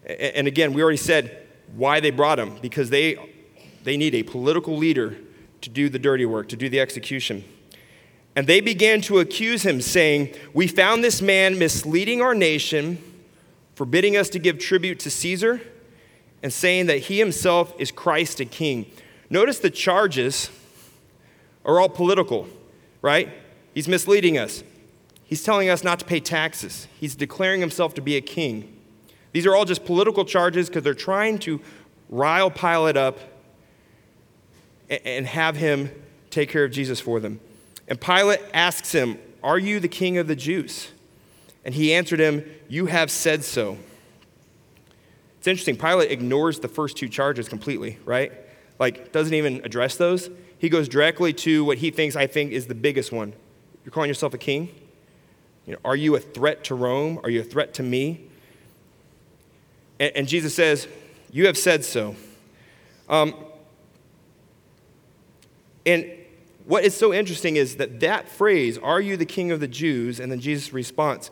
And 0.04 0.46
again, 0.46 0.74
we 0.74 0.82
already 0.82 0.98
said 0.98 1.46
why 1.74 2.00
they 2.00 2.10
brought 2.10 2.38
him, 2.38 2.58
because 2.60 2.90
they, 2.90 3.16
they 3.82 3.96
need 3.96 4.14
a 4.14 4.24
political 4.24 4.76
leader 4.76 5.16
to 5.62 5.70
do 5.70 5.88
the 5.88 5.98
dirty 5.98 6.26
work, 6.26 6.50
to 6.50 6.56
do 6.56 6.68
the 6.68 6.80
execution. 6.80 7.44
And 8.36 8.46
they 8.46 8.60
began 8.60 9.00
to 9.02 9.20
accuse 9.20 9.64
him, 9.64 9.80
saying, 9.80 10.34
We 10.52 10.66
found 10.66 11.04
this 11.04 11.22
man 11.22 11.58
misleading 11.58 12.20
our 12.20 12.34
nation, 12.34 12.98
forbidding 13.74 14.16
us 14.16 14.28
to 14.30 14.38
give 14.38 14.58
tribute 14.58 14.98
to 15.00 15.10
Caesar, 15.10 15.60
and 16.42 16.52
saying 16.52 16.86
that 16.86 16.98
he 16.98 17.18
himself 17.18 17.74
is 17.78 17.90
Christ 17.90 18.40
a 18.40 18.44
king. 18.44 18.90
Notice 19.30 19.58
the 19.60 19.70
charges 19.70 20.50
are 21.64 21.80
all 21.80 21.88
political, 21.88 22.48
right? 23.02 23.30
He's 23.72 23.88
misleading 23.88 24.36
us. 24.36 24.62
He's 25.24 25.42
telling 25.42 25.68
us 25.68 25.82
not 25.82 25.98
to 26.00 26.04
pay 26.04 26.20
taxes. 26.20 26.86
He's 27.00 27.14
declaring 27.14 27.60
himself 27.60 27.94
to 27.94 28.02
be 28.02 28.16
a 28.16 28.20
king. 28.20 28.70
These 29.32 29.46
are 29.46 29.56
all 29.56 29.64
just 29.64 29.84
political 29.84 30.24
charges 30.24 30.68
because 30.68 30.84
they're 30.84 30.94
trying 30.94 31.38
to 31.40 31.60
rile 32.08 32.50
Pilate 32.50 32.96
up 32.96 33.18
and 34.88 35.26
have 35.26 35.56
him 35.56 35.90
take 36.30 36.50
care 36.50 36.64
of 36.64 36.70
Jesus 36.70 37.00
for 37.00 37.18
them. 37.20 37.40
And 37.88 38.00
Pilate 38.00 38.40
asks 38.52 38.92
him, 38.92 39.18
Are 39.42 39.58
you 39.58 39.80
the 39.80 39.88
king 39.88 40.18
of 40.18 40.26
the 40.26 40.36
Jews? 40.36 40.90
And 41.64 41.74
he 41.74 41.94
answered 41.94 42.20
him, 42.20 42.44
You 42.68 42.86
have 42.86 43.10
said 43.10 43.44
so. 43.44 43.78
It's 45.38 45.46
interesting. 45.46 45.76
Pilate 45.76 46.10
ignores 46.10 46.60
the 46.60 46.68
first 46.68 46.96
two 46.96 47.08
charges 47.08 47.48
completely, 47.48 47.98
right? 48.04 48.32
Like, 48.78 49.12
doesn't 49.12 49.34
even 49.34 49.60
address 49.64 49.96
those. 49.96 50.30
He 50.58 50.68
goes 50.68 50.88
directly 50.88 51.32
to 51.34 51.64
what 51.64 51.78
he 51.78 51.90
thinks, 51.90 52.16
I 52.16 52.26
think, 52.26 52.52
is 52.52 52.66
the 52.66 52.74
biggest 52.74 53.12
one. 53.12 53.34
You're 53.84 53.92
calling 53.92 54.08
yourself 54.08 54.32
a 54.32 54.38
king? 54.38 54.74
You 55.66 55.74
know, 55.74 55.78
are 55.84 55.96
you 55.96 56.16
a 56.16 56.20
threat 56.20 56.64
to 56.64 56.74
Rome? 56.74 57.20
Are 57.22 57.30
you 57.30 57.40
a 57.40 57.44
threat 57.44 57.74
to 57.74 57.82
me? 57.82 58.22
And, 60.00 60.16
and 60.16 60.28
Jesus 60.28 60.54
says, 60.54 60.88
You 61.30 61.46
have 61.46 61.58
said 61.58 61.84
so. 61.84 62.16
Um, 63.08 63.34
and 65.84 66.06
what 66.66 66.84
is 66.84 66.96
so 66.96 67.12
interesting 67.12 67.56
is 67.56 67.76
that 67.76 68.00
that 68.00 68.28
phrase, 68.28 68.78
are 68.78 69.00
you 69.00 69.16
the 69.16 69.26
king 69.26 69.50
of 69.50 69.60
the 69.60 69.68
Jews? 69.68 70.18
And 70.18 70.32
then 70.32 70.40
Jesus' 70.40 70.72
response. 70.72 71.30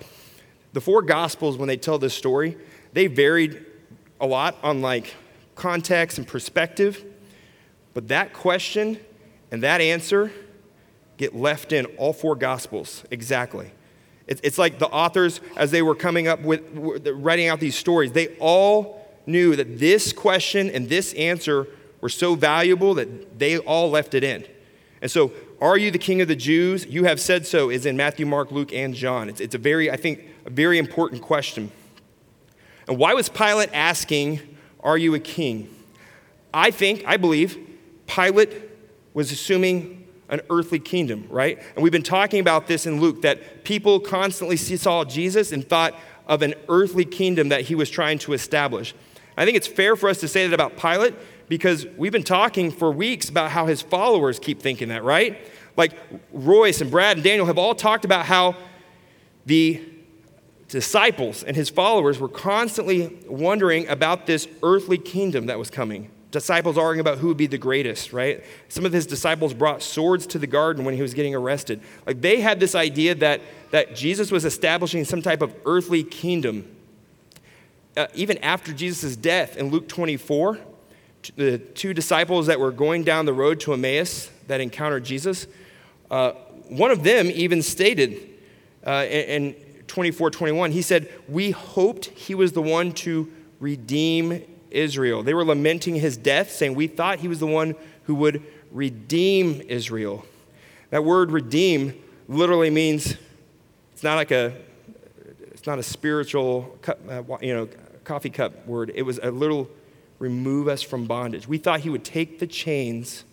The 0.73 0.81
four 0.81 1.03
gospels, 1.03 1.57
when 1.57 1.69
they 1.69 1.77
tell 1.77 1.99
this 1.99 2.15
story, 2.15 2.57
they 2.93 3.07
varied 3.07 3.65
a 4.21 4.27
lot 4.27 4.57
on 4.63 4.83
like 4.83 5.15
context 5.55 6.19
and 6.19 6.27
perspective. 6.27 7.05
But 7.95 8.09
that 8.09 8.33
question 8.33 8.99
and 9.51 9.63
that 9.63 9.81
answer 9.81 10.33
get 11.17 11.35
left 11.35 11.73
in 11.73 11.87
all 11.97 12.13
four 12.13 12.35
gospels 12.37 13.05
exactly. 13.11 13.71
It's 14.27 14.57
like 14.57 14.79
the 14.79 14.87
authors, 14.87 15.41
as 15.57 15.73
they 15.73 15.83
were 15.83 15.95
coming 15.95 16.27
up 16.27 16.41
with 16.41 17.07
writing 17.07 17.49
out 17.49 17.61
these 17.61 17.77
stories, 17.77 18.13
they 18.13 18.29
all 18.39 19.07
knew 19.27 19.57
that 19.57 19.79
this 19.79 20.13
question 20.13 20.71
and 20.71 20.89
this 20.89 21.13
answer 21.15 21.67
were 22.01 22.09
so 22.09 22.35
valuable 22.35 22.95
that 22.95 23.39
they 23.39 23.59
all 23.59 23.91
left 23.91 24.15
it 24.15 24.25
in. 24.25 24.47
And 25.03 25.11
so, 25.11 25.33
are 25.61 25.77
you 25.77 25.91
the 25.91 25.99
king 25.99 26.21
of 26.21 26.29
the 26.29 26.37
Jews? 26.37 26.87
You 26.87 27.05
have 27.05 27.21
said 27.21 27.45
so, 27.45 27.69
is 27.71 27.85
in 27.85 27.97
Matthew, 27.97 28.25
Mark, 28.25 28.53
Luke, 28.53 28.73
and 28.73 28.95
John. 28.95 29.29
It's, 29.29 29.41
it's 29.41 29.55
a 29.55 29.59
very, 29.59 29.91
I 29.91 29.97
think, 29.97 30.25
a 30.47 30.51
very 30.51 30.79
important 30.79 31.23
question. 31.23 31.73
And 32.87 32.97
why 32.97 33.13
was 33.13 33.29
Pilate 33.29 33.71
asking, 33.75 34.41
Are 34.81 34.97
you 34.97 35.15
a 35.15 35.19
king? 35.19 35.69
I 36.55 36.71
think, 36.71 37.03
I 37.05 37.17
believe, 37.17 37.59
Pilate 38.07 38.71
was 39.13 39.33
assuming 39.33 40.07
an 40.29 40.41
earthly 40.51 40.79
kingdom, 40.79 41.27
right? 41.29 41.59
And 41.75 41.83
we've 41.83 41.93
been 41.93 42.03
talking 42.03 42.39
about 42.39 42.69
this 42.69 42.87
in 42.87 43.01
Luke 43.01 43.23
that 43.23 43.65
people 43.65 43.99
constantly 43.99 44.57
saw 44.57 45.05
Jesus 45.05 45.51
and 45.51 45.69
thought 45.69 45.99
of 46.29 46.43
an 46.43 46.55
earthly 46.69 47.05
kingdom 47.05 47.49
that 47.49 47.63
he 47.63 47.75
was 47.75 47.91
trying 47.91 48.19
to 48.21 48.33
establish. 48.33 48.95
I 49.37 49.45
think 49.45 49.57
it's 49.57 49.67
fair 49.67 49.97
for 49.97 50.09
us 50.09 50.21
to 50.21 50.29
say 50.29 50.47
that 50.47 50.55
about 50.55 50.77
Pilate 50.77 51.15
because 51.53 51.87
we've 51.99 52.13
been 52.13 52.23
talking 52.23 52.71
for 52.71 52.91
weeks 52.91 53.29
about 53.29 53.51
how 53.51 53.67
his 53.67 53.83
followers 53.83 54.39
keep 54.39 54.63
thinking 54.63 54.89
that, 54.89 55.05
right? 55.05 55.39
Like 55.77 55.93
Royce 56.33 56.81
and 56.81 56.91
Brad 56.91 57.19
and 57.19 57.25
Daniel 57.25 57.45
have 57.45 57.59
all 57.59 57.75
talked 57.75 58.07
about 58.07 58.25
how 58.25 58.57
the 59.45 59.85
disciples 60.69 61.43
and 61.43 61.55
his 61.55 61.69
followers 61.69 62.19
were 62.19 62.31
constantly 62.31 63.19
wondering 63.27 63.87
about 63.89 64.25
this 64.25 64.49
earthly 64.63 64.97
kingdom 64.97 65.45
that 65.45 65.59
was 65.59 65.69
coming. 65.69 66.11
Disciples 66.31 66.79
arguing 66.79 67.01
about 67.01 67.19
who 67.19 67.27
would 67.27 67.37
be 67.37 67.49
the 67.49 67.59
greatest, 67.59 68.15
right? 68.15 68.43
Some 68.71 68.87
of 68.87 68.95
his 68.95 69.07
disciples 69.07 69.53
brought 69.53 69.83
swords 69.83 70.27
to 70.29 70.39
the 70.39 70.47
garden 70.47 70.87
when 70.87 70.95
he 70.95 71.03
was 71.03 71.13
getting 71.13 71.35
arrested. 71.35 71.83
Like 72.07 72.23
they 72.23 72.41
had 72.41 72.61
this 72.61 72.75
idea 72.75 73.15
that, 73.17 73.43
that 73.73 73.95
Jesus 73.95 74.31
was 74.31 74.47
establishing 74.47 75.05
some 75.05 75.21
type 75.21 75.43
of 75.43 75.55
earthly 75.67 76.03
kingdom. 76.03 76.75
Uh, 77.95 78.07
even 78.15 78.39
after 78.39 78.73
Jesus' 78.73 79.17
death 79.17 79.59
in 79.59 79.69
Luke 79.69 79.87
24, 79.87 80.59
the 81.37 81.59
two 81.59 81.95
disciples 81.95 82.47
that 82.47 82.59
were 82.59 82.73
going 82.73 83.05
down 83.05 83.27
the 83.27 83.33
road 83.33 83.61
to 83.61 83.73
Emmaus 83.73 84.31
that 84.49 84.61
encountered 84.61 85.05
Jesus, 85.05 85.47
uh, 86.11 86.33
one 86.69 86.91
of 86.91 87.03
them 87.03 87.31
even 87.33 87.63
stated 87.63 88.29
uh, 88.87 89.07
in, 89.09 89.55
24 89.87 90.31
21, 90.31 90.73
he 90.73 90.81
said, 90.81 91.13
We 91.29 91.51
hoped 91.51 92.07
he 92.07 92.35
was 92.35 92.53
the 92.53 92.63
one 92.63 92.93
to 92.93 93.31
redeem 93.61 94.43
Israel. 94.71 95.23
They 95.23 95.35
were 95.35 95.45
lamenting 95.45 95.97
his 95.97 96.17
death, 96.17 96.51
saying, 96.51 96.75
We 96.75 96.87
thought 96.87 97.19
he 97.19 97.29
was 97.29 97.41
the 97.41 97.47
one 97.47 97.75
who 98.05 98.15
would 98.15 98.43
redeem 98.71 99.61
Israel. 99.69 100.25
That 100.89 101.05
word 101.05 101.31
redeem 101.31 101.95
literally 102.27 102.71
means 102.71 103.17
it's 103.93 104.03
not 104.03 104.17
like 104.17 104.31
a 104.31 104.55
it's 105.51 105.67
not 105.67 105.79
a 105.79 105.83
spiritual 105.83 106.79
uh, 106.89 107.23
you 107.43 107.55
know 107.55 107.69
coffee 108.05 108.31
cup 108.31 108.67
word. 108.67 108.93
It 108.95 109.03
was 109.03 109.21
a 109.23 109.31
little 109.31 109.69
remove 110.23 110.69
us 110.69 110.83
from 110.83 111.05
bondage. 111.07 111.49
We 111.49 111.59
thought 111.59 111.81
he 111.81 111.91
would 111.91 112.05
take 112.05 112.39
the 112.39 112.47
chains 112.47 113.25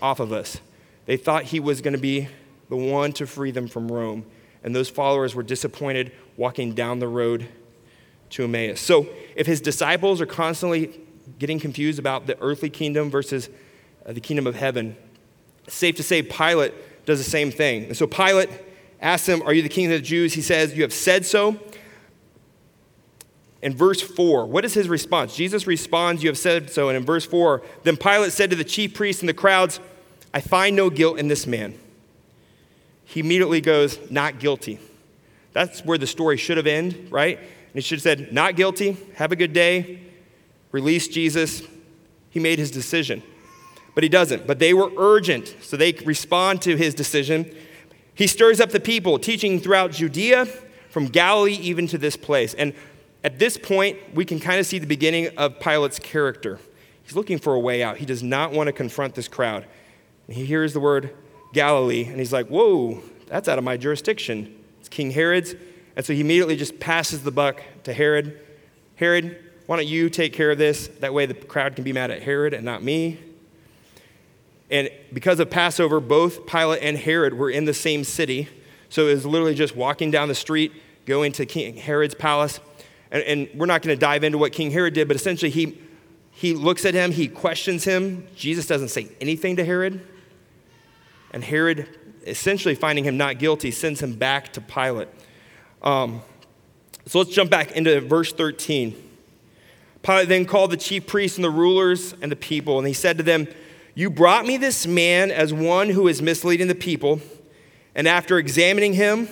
off 0.00 0.20
of 0.20 0.32
us. 0.32 0.60
They 1.06 1.16
thought 1.16 1.42
he 1.44 1.58
was 1.58 1.80
going 1.80 1.92
to 1.92 2.00
be 2.00 2.28
the 2.68 2.76
one 2.76 3.12
to 3.14 3.26
free 3.26 3.50
them 3.50 3.66
from 3.66 3.90
Rome. 3.90 4.24
And 4.62 4.76
those 4.76 4.88
followers 4.88 5.34
were 5.34 5.42
disappointed 5.42 6.12
walking 6.36 6.72
down 6.72 7.00
the 7.00 7.08
road 7.08 7.48
to 8.30 8.44
Emmaus. 8.44 8.80
So 8.80 9.08
if 9.34 9.48
his 9.48 9.60
disciples 9.60 10.20
are 10.20 10.26
constantly 10.26 11.00
getting 11.40 11.58
confused 11.58 11.98
about 11.98 12.28
the 12.28 12.40
earthly 12.40 12.70
kingdom 12.70 13.10
versus 13.10 13.48
uh, 14.06 14.12
the 14.12 14.20
kingdom 14.20 14.46
of 14.46 14.54
heaven, 14.54 14.96
it's 15.64 15.74
safe 15.74 15.96
to 15.96 16.04
say 16.04 16.22
Pilate 16.22 16.74
does 17.06 17.18
the 17.18 17.28
same 17.28 17.50
thing. 17.50 17.86
And 17.86 17.96
so 17.96 18.06
Pilate 18.06 18.50
asks 19.00 19.28
him, 19.28 19.42
Are 19.42 19.52
you 19.52 19.62
the 19.62 19.68
king 19.68 19.86
of 19.86 19.92
the 19.92 20.00
Jews? 20.00 20.34
He 20.34 20.42
says, 20.42 20.76
You 20.76 20.82
have 20.82 20.92
said 20.92 21.26
so. 21.26 21.58
In 23.60 23.74
verse 23.74 24.00
4, 24.00 24.46
what 24.46 24.64
is 24.64 24.74
his 24.74 24.88
response? 24.88 25.34
Jesus 25.34 25.66
responds, 25.66 26.22
You 26.22 26.30
have 26.30 26.38
said 26.38 26.70
so. 26.70 26.88
And 26.88 26.96
in 26.96 27.04
verse 27.04 27.26
4, 27.26 27.62
then 27.82 27.96
Pilate 27.96 28.32
said 28.32 28.50
to 28.50 28.56
the 28.56 28.64
chief 28.64 28.94
priests 28.94 29.20
and 29.20 29.28
the 29.28 29.34
crowds, 29.34 29.80
I 30.32 30.40
find 30.40 30.76
no 30.76 30.90
guilt 30.90 31.18
in 31.18 31.28
this 31.28 31.46
man. 31.46 31.74
He 33.04 33.20
immediately 33.20 33.60
goes, 33.60 33.98
Not 34.10 34.38
guilty. 34.38 34.78
That's 35.52 35.84
where 35.84 35.98
the 35.98 36.06
story 36.06 36.36
should 36.36 36.56
have 36.56 36.66
ended, 36.66 37.10
right? 37.10 37.38
And 37.38 37.74
he 37.74 37.80
should 37.80 37.96
have 37.96 38.02
said, 38.02 38.32
Not 38.32 38.54
guilty, 38.54 38.96
have 39.14 39.32
a 39.32 39.36
good 39.36 39.52
day, 39.52 40.00
release 40.70 41.08
Jesus. 41.08 41.62
He 42.30 42.38
made 42.38 42.58
his 42.58 42.70
decision. 42.70 43.22
But 43.94 44.04
he 44.04 44.08
doesn't. 44.08 44.46
But 44.46 44.60
they 44.60 44.74
were 44.74 44.92
urgent, 44.96 45.56
so 45.62 45.76
they 45.76 45.92
respond 46.04 46.62
to 46.62 46.76
his 46.76 46.94
decision. 46.94 47.52
He 48.14 48.28
stirs 48.28 48.60
up 48.60 48.70
the 48.70 48.78
people, 48.78 49.18
teaching 49.18 49.58
throughout 49.58 49.90
Judea, 49.90 50.46
from 50.90 51.06
Galilee 51.06 51.54
even 51.54 51.86
to 51.88 51.98
this 51.98 52.16
place. 52.16 52.54
And 52.54 52.74
at 53.28 53.38
this 53.38 53.58
point, 53.58 53.98
we 54.14 54.24
can 54.24 54.40
kind 54.40 54.58
of 54.58 54.64
see 54.64 54.78
the 54.78 54.86
beginning 54.86 55.28
of 55.36 55.60
Pilate's 55.60 55.98
character. 55.98 56.58
He's 57.02 57.14
looking 57.14 57.38
for 57.38 57.52
a 57.52 57.60
way 57.60 57.82
out. 57.82 57.98
He 57.98 58.06
does 58.06 58.22
not 58.22 58.52
want 58.52 58.68
to 58.68 58.72
confront 58.72 59.14
this 59.14 59.28
crowd. 59.28 59.66
And 60.26 60.34
he 60.34 60.46
hears 60.46 60.72
the 60.72 60.80
word 60.80 61.14
Galilee, 61.52 62.04
and 62.04 62.16
he's 62.16 62.32
like, 62.32 62.46
Whoa, 62.46 63.02
that's 63.26 63.46
out 63.46 63.58
of 63.58 63.64
my 63.64 63.76
jurisdiction. 63.76 64.58
It's 64.80 64.88
King 64.88 65.10
Herod's. 65.10 65.54
And 65.94 66.06
so 66.06 66.14
he 66.14 66.22
immediately 66.22 66.56
just 66.56 66.80
passes 66.80 67.22
the 67.22 67.30
buck 67.30 67.60
to 67.82 67.92
Herod. 67.92 68.40
Herod, 68.96 69.36
why 69.66 69.76
don't 69.76 69.86
you 69.86 70.08
take 70.08 70.32
care 70.32 70.52
of 70.52 70.56
this? 70.56 70.88
That 71.00 71.12
way 71.12 71.26
the 71.26 71.34
crowd 71.34 71.74
can 71.74 71.84
be 71.84 71.92
mad 71.92 72.10
at 72.10 72.22
Herod 72.22 72.54
and 72.54 72.64
not 72.64 72.82
me. 72.82 73.20
And 74.70 74.88
because 75.12 75.38
of 75.38 75.50
Passover, 75.50 76.00
both 76.00 76.46
Pilate 76.46 76.82
and 76.82 76.96
Herod 76.96 77.34
were 77.34 77.50
in 77.50 77.66
the 77.66 77.74
same 77.74 78.04
city. 78.04 78.48
So 78.88 79.08
it 79.08 79.14
was 79.16 79.26
literally 79.26 79.54
just 79.54 79.76
walking 79.76 80.10
down 80.10 80.28
the 80.28 80.34
street, 80.34 80.72
going 81.04 81.32
to 81.32 81.44
King 81.44 81.76
Herod's 81.76 82.14
palace. 82.14 82.60
And, 83.10 83.22
and 83.22 83.48
we're 83.54 83.66
not 83.66 83.82
going 83.82 83.96
to 83.96 84.00
dive 84.00 84.24
into 84.24 84.38
what 84.38 84.52
King 84.52 84.70
Herod 84.70 84.94
did, 84.94 85.08
but 85.08 85.16
essentially 85.16 85.50
he, 85.50 85.80
he 86.30 86.54
looks 86.54 86.84
at 86.84 86.94
him, 86.94 87.12
he 87.12 87.28
questions 87.28 87.84
him. 87.84 88.26
Jesus 88.36 88.66
doesn't 88.66 88.88
say 88.88 89.08
anything 89.20 89.56
to 89.56 89.64
Herod. 89.64 90.00
And 91.30 91.44
Herod, 91.44 91.88
essentially 92.26 92.74
finding 92.74 93.04
him 93.04 93.16
not 93.16 93.38
guilty, 93.38 93.70
sends 93.70 94.02
him 94.02 94.14
back 94.14 94.52
to 94.54 94.60
Pilate. 94.60 95.08
Um, 95.82 96.22
so 97.06 97.18
let's 97.20 97.30
jump 97.30 97.50
back 97.50 97.72
into 97.72 98.00
verse 98.00 98.32
13. 98.32 98.94
Pilate 100.02 100.28
then 100.28 100.44
called 100.44 100.70
the 100.70 100.76
chief 100.76 101.06
priests 101.06 101.38
and 101.38 101.44
the 101.44 101.50
rulers 101.50 102.14
and 102.20 102.30
the 102.30 102.36
people, 102.36 102.78
and 102.78 102.86
he 102.86 102.94
said 102.94 103.18
to 103.18 103.22
them, 103.22 103.48
You 103.94 104.10
brought 104.10 104.46
me 104.46 104.56
this 104.56 104.86
man 104.86 105.30
as 105.30 105.52
one 105.52 105.90
who 105.90 106.08
is 106.08 106.22
misleading 106.22 106.68
the 106.68 106.74
people, 106.74 107.20
and 107.94 108.06
after 108.06 108.38
examining 108.38 108.94
him, 108.94 109.28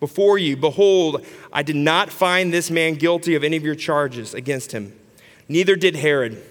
before 0.00 0.38
you. 0.38 0.56
Behold, 0.56 1.24
I 1.52 1.62
did 1.62 1.76
not 1.76 2.10
find 2.10 2.52
this 2.52 2.70
man 2.70 2.94
guilty 2.94 3.34
of 3.34 3.44
any 3.44 3.56
of 3.56 3.64
your 3.64 3.74
charges 3.74 4.34
against 4.34 4.72
him. 4.72 4.92
Neither 5.48 5.76
did 5.76 5.96
Herod, 5.96 6.42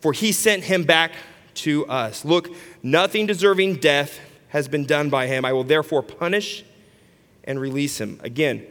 for 0.00 0.12
he 0.12 0.32
sent 0.32 0.64
him 0.64 0.84
back 0.84 1.12
to 1.54 1.86
us. 1.86 2.24
Look, 2.24 2.50
nothing 2.82 3.26
deserving 3.26 3.76
death 3.76 4.18
has 4.48 4.68
been 4.68 4.84
done 4.84 5.08
by 5.08 5.26
him. 5.26 5.44
I 5.44 5.52
will 5.52 5.64
therefore 5.64 6.02
punish 6.02 6.64
and 7.44 7.60
release 7.60 8.00
him. 8.00 8.20
Again, 8.22 8.66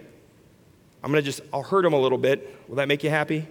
I'm 1.03 1.11
going 1.11 1.21
to 1.21 1.25
just, 1.25 1.41
I'll 1.51 1.63
hurt 1.63 1.85
him 1.85 1.93
a 1.93 1.99
little 1.99 2.17
bit. 2.17 2.67
Will 2.67 2.75
that 2.77 2.87
make 2.87 3.03
you 3.03 3.09
happy? 3.09 3.47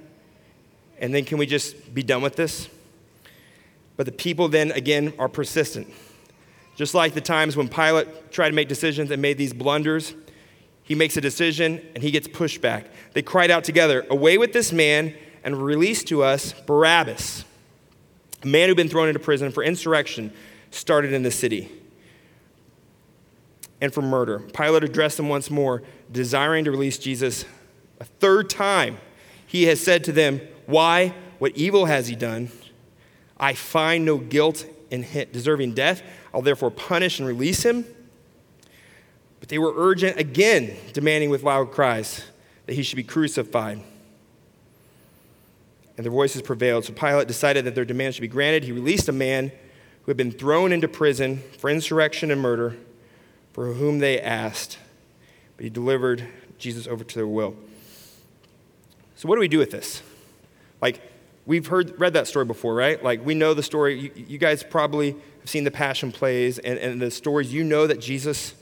And 0.98 1.14
then 1.14 1.24
can 1.24 1.38
we 1.38 1.46
just 1.46 1.94
be 1.94 2.02
done 2.02 2.22
with 2.22 2.36
this? 2.36 2.68
But 3.96 4.06
the 4.06 4.12
people 4.12 4.48
then, 4.48 4.72
again, 4.72 5.12
are 5.18 5.28
persistent. 5.28 5.92
Just 6.76 6.94
like 6.94 7.12
the 7.14 7.20
times 7.20 7.56
when 7.56 7.68
Pilate 7.68 8.32
tried 8.32 8.48
to 8.48 8.54
make 8.54 8.68
decisions 8.68 9.10
and 9.10 9.20
made 9.20 9.36
these 9.36 9.52
blunders, 9.52 10.14
he 10.82 10.94
makes 10.94 11.16
a 11.16 11.20
decision 11.20 11.80
and 11.94 12.02
he 12.02 12.10
gets 12.10 12.28
pushed 12.28 12.60
back. 12.60 12.86
They 13.12 13.22
cried 13.22 13.50
out 13.50 13.64
together, 13.64 14.06
Away 14.10 14.38
with 14.38 14.52
this 14.52 14.72
man 14.72 15.14
and 15.44 15.62
release 15.62 16.04
to 16.04 16.22
us 16.22 16.52
Barabbas, 16.52 17.44
a 18.42 18.46
man 18.46 18.68
who'd 18.68 18.76
been 18.76 18.88
thrown 18.88 19.08
into 19.08 19.20
prison 19.20 19.50
for 19.52 19.62
insurrection 19.62 20.32
started 20.70 21.12
in 21.12 21.22
the 21.22 21.30
city 21.30 21.70
and 23.80 23.92
for 23.92 24.02
murder. 24.02 24.38
Pilate 24.38 24.84
addressed 24.84 25.16
them 25.16 25.28
once 25.28 25.50
more, 25.50 25.82
desiring 26.10 26.64
to 26.64 26.70
release 26.70 26.98
Jesus 26.98 27.44
a 28.00 28.04
third 28.04 28.48
time. 28.48 28.98
He 29.46 29.64
has 29.64 29.80
said 29.80 30.04
to 30.04 30.12
them, 30.12 30.40
Why? 30.66 31.14
What 31.38 31.56
evil 31.56 31.86
has 31.86 32.06
he 32.06 32.14
done? 32.14 32.50
I 33.38 33.54
find 33.54 34.04
no 34.04 34.18
guilt 34.18 34.64
in 34.90 35.02
him, 35.02 35.28
deserving 35.32 35.74
death. 35.74 36.02
I'll 36.32 36.42
therefore 36.42 36.70
punish 36.70 37.18
and 37.18 37.26
release 37.26 37.64
him. 37.64 37.84
But 39.42 39.48
they 39.48 39.58
were 39.58 39.72
urgent 39.74 40.20
again, 40.20 40.76
demanding 40.92 41.28
with 41.28 41.42
loud 41.42 41.72
cries 41.72 42.22
that 42.66 42.74
he 42.74 42.84
should 42.84 42.94
be 42.94 43.02
crucified. 43.02 43.82
And 45.96 46.06
their 46.06 46.12
voices 46.12 46.42
prevailed. 46.42 46.84
So 46.84 46.92
Pilate 46.92 47.26
decided 47.26 47.64
that 47.64 47.74
their 47.74 47.84
demand 47.84 48.14
should 48.14 48.20
be 48.20 48.28
granted. 48.28 48.62
He 48.62 48.70
released 48.70 49.08
a 49.08 49.12
man 49.12 49.48
who 49.48 50.10
had 50.10 50.16
been 50.16 50.30
thrown 50.30 50.70
into 50.70 50.86
prison 50.86 51.42
for 51.58 51.68
insurrection 51.68 52.30
and 52.30 52.40
murder, 52.40 52.76
for 53.52 53.72
whom 53.72 53.98
they 53.98 54.20
asked. 54.20 54.78
But 55.56 55.64
he 55.64 55.70
delivered 55.70 56.24
Jesus 56.56 56.86
over 56.86 57.02
to 57.02 57.14
their 57.16 57.26
will. 57.26 57.56
So, 59.16 59.28
what 59.28 59.34
do 59.34 59.40
we 59.40 59.48
do 59.48 59.58
with 59.58 59.72
this? 59.72 60.02
Like, 60.80 61.00
we've 61.46 61.66
heard, 61.66 61.98
read 61.98 62.12
that 62.12 62.28
story 62.28 62.44
before, 62.44 62.76
right? 62.76 63.02
Like, 63.02 63.26
we 63.26 63.34
know 63.34 63.54
the 63.54 63.62
story. 63.64 63.98
You, 63.98 64.12
you 64.14 64.38
guys 64.38 64.62
probably 64.62 65.16
have 65.40 65.50
seen 65.50 65.64
the 65.64 65.72
Passion 65.72 66.12
plays 66.12 66.60
and, 66.60 66.78
and 66.78 67.02
the 67.02 67.10
stories. 67.10 67.52
You 67.52 67.64
know 67.64 67.88
that 67.88 68.00
Jesus 68.00 68.54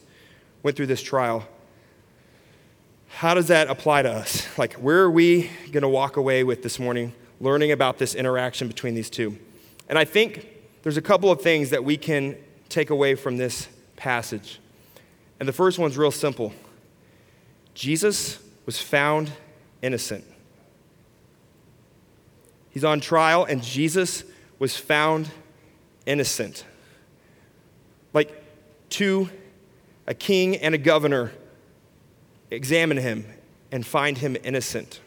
went 0.63 0.77
through 0.77 0.87
this 0.87 1.03
trial, 1.03 1.47
how 3.09 3.35
does 3.35 3.49
that 3.49 3.69
apply 3.69 4.03
to 4.03 4.11
us? 4.11 4.47
Like, 4.59 4.75
where 4.75 5.01
are 5.01 5.11
we 5.11 5.51
going 5.73 5.83
to 5.83 5.89
walk 5.89 6.17
away 6.17 6.45
with 6.45 6.63
this 6.63 6.79
morning, 6.79 7.13
learning 7.41 7.73
about 7.73 7.99
this 7.99 8.15
interaction 8.15 8.69
between 8.69 8.95
these 8.95 9.11
two? 9.11 9.39
And 9.89 9.99
I 9.99 10.05
think 10.05 10.49
there's 10.83 10.97
a 10.97 11.03
couple 11.03 11.31
of 11.31 11.43
things 11.43 11.71
that 11.71 11.85
we 11.85 11.97
can 11.97 12.37
take 12.69 12.91
away 12.91 13.15
from 13.15 13.37
this 13.37 13.69
passage. 13.97 14.61
And 15.39 15.49
the 15.49 15.53
first 15.53 15.79
one's 15.79 15.99
real 15.99 16.11
simple 16.11 16.53
Jesus 17.75 18.39
was 18.67 18.79
found 18.79 19.33
innocent. 19.83 20.25
He's 22.71 22.85
on 22.85 23.01
trial, 23.01 23.45
and 23.45 23.63
Jesus 23.63 24.23
was 24.59 24.77
found 24.77 25.29
innocent. 26.07 26.65
Like 28.13 28.45
two 28.91 29.29
a 30.11 30.15
king 30.15 30.57
and 30.57 30.75
a 30.75 30.79
governor 30.79 31.31
examine 32.51 32.97
him 32.97 33.25
and 33.71 33.87
find 33.87 34.19
him 34.19 34.37
innocent. 34.43 35.01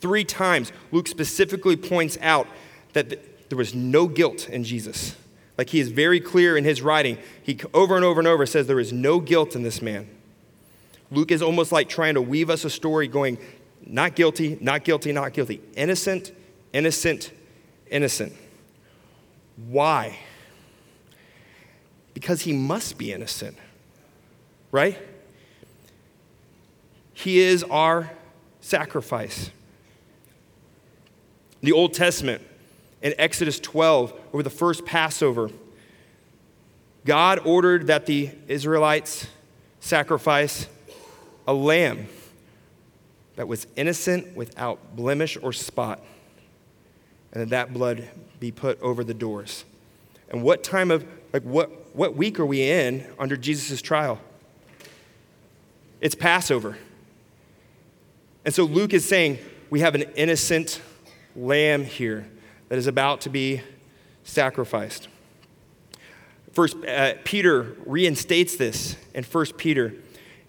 Three 0.00 0.24
times, 0.24 0.72
Luke 0.90 1.06
specifically 1.06 1.76
points 1.76 2.18
out 2.20 2.48
that 2.94 3.48
there 3.48 3.56
was 3.56 3.76
no 3.76 4.08
guilt 4.08 4.48
in 4.48 4.64
Jesus. 4.64 5.14
Like 5.56 5.70
he 5.70 5.78
is 5.78 5.90
very 5.90 6.18
clear 6.18 6.56
in 6.56 6.64
his 6.64 6.82
writing. 6.82 7.16
He 7.40 7.58
over 7.72 7.94
and 7.94 8.04
over 8.04 8.20
and 8.20 8.26
over 8.26 8.44
says 8.44 8.66
there 8.66 8.80
is 8.80 8.92
no 8.92 9.20
guilt 9.20 9.54
in 9.54 9.62
this 9.62 9.80
man. 9.80 10.10
Luke 11.12 11.30
is 11.30 11.40
almost 11.40 11.70
like 11.70 11.88
trying 11.88 12.14
to 12.14 12.22
weave 12.22 12.50
us 12.50 12.64
a 12.64 12.70
story 12.70 13.06
going, 13.06 13.38
not 13.86 14.16
guilty, 14.16 14.58
not 14.60 14.82
guilty, 14.82 15.12
not 15.12 15.32
guilty. 15.32 15.60
Innocent, 15.76 16.32
innocent, 16.72 17.30
innocent. 17.88 18.32
Why? 19.68 20.18
Because 22.18 22.42
he 22.42 22.52
must 22.52 22.98
be 22.98 23.12
innocent, 23.12 23.56
right? 24.72 24.98
He 27.12 27.38
is 27.38 27.62
our 27.62 28.10
sacrifice. 28.60 29.52
The 31.60 31.70
Old 31.70 31.94
Testament, 31.94 32.42
in 33.02 33.14
Exodus 33.18 33.60
12, 33.60 34.12
over 34.32 34.42
the 34.42 34.50
first 34.50 34.84
Passover, 34.84 35.48
God 37.04 37.38
ordered 37.44 37.86
that 37.86 38.06
the 38.06 38.30
Israelites 38.48 39.28
sacrifice 39.78 40.66
a 41.46 41.54
lamb 41.54 42.08
that 43.36 43.46
was 43.46 43.68
innocent 43.76 44.36
without 44.36 44.96
blemish 44.96 45.38
or 45.40 45.52
spot, 45.52 46.02
and 47.30 47.42
that 47.42 47.50
that 47.50 47.72
blood 47.72 48.08
be 48.40 48.50
put 48.50 48.82
over 48.82 49.04
the 49.04 49.14
doors. 49.14 49.64
And 50.30 50.42
what 50.42 50.62
time 50.62 50.90
of, 50.90 51.06
like, 51.32 51.42
what, 51.42 51.87
what 51.98 52.14
week 52.14 52.38
are 52.38 52.46
we 52.46 52.62
in 52.62 53.04
under 53.18 53.36
Jesus' 53.36 53.82
trial? 53.82 54.20
It's 56.00 56.14
Passover. 56.14 56.78
And 58.44 58.54
so 58.54 58.62
Luke 58.62 58.94
is 58.94 59.04
saying 59.04 59.38
we 59.68 59.80
have 59.80 59.96
an 59.96 60.02
innocent 60.14 60.80
lamb 61.34 61.82
here 61.82 62.28
that 62.68 62.78
is 62.78 62.86
about 62.86 63.22
to 63.22 63.30
be 63.30 63.62
sacrificed. 64.22 65.08
First 66.52 66.76
uh, 66.84 67.14
Peter 67.24 67.74
reinstates 67.84 68.54
this 68.54 68.94
in 69.12 69.24
First 69.24 69.56
Peter. 69.56 69.86
It 69.86 69.96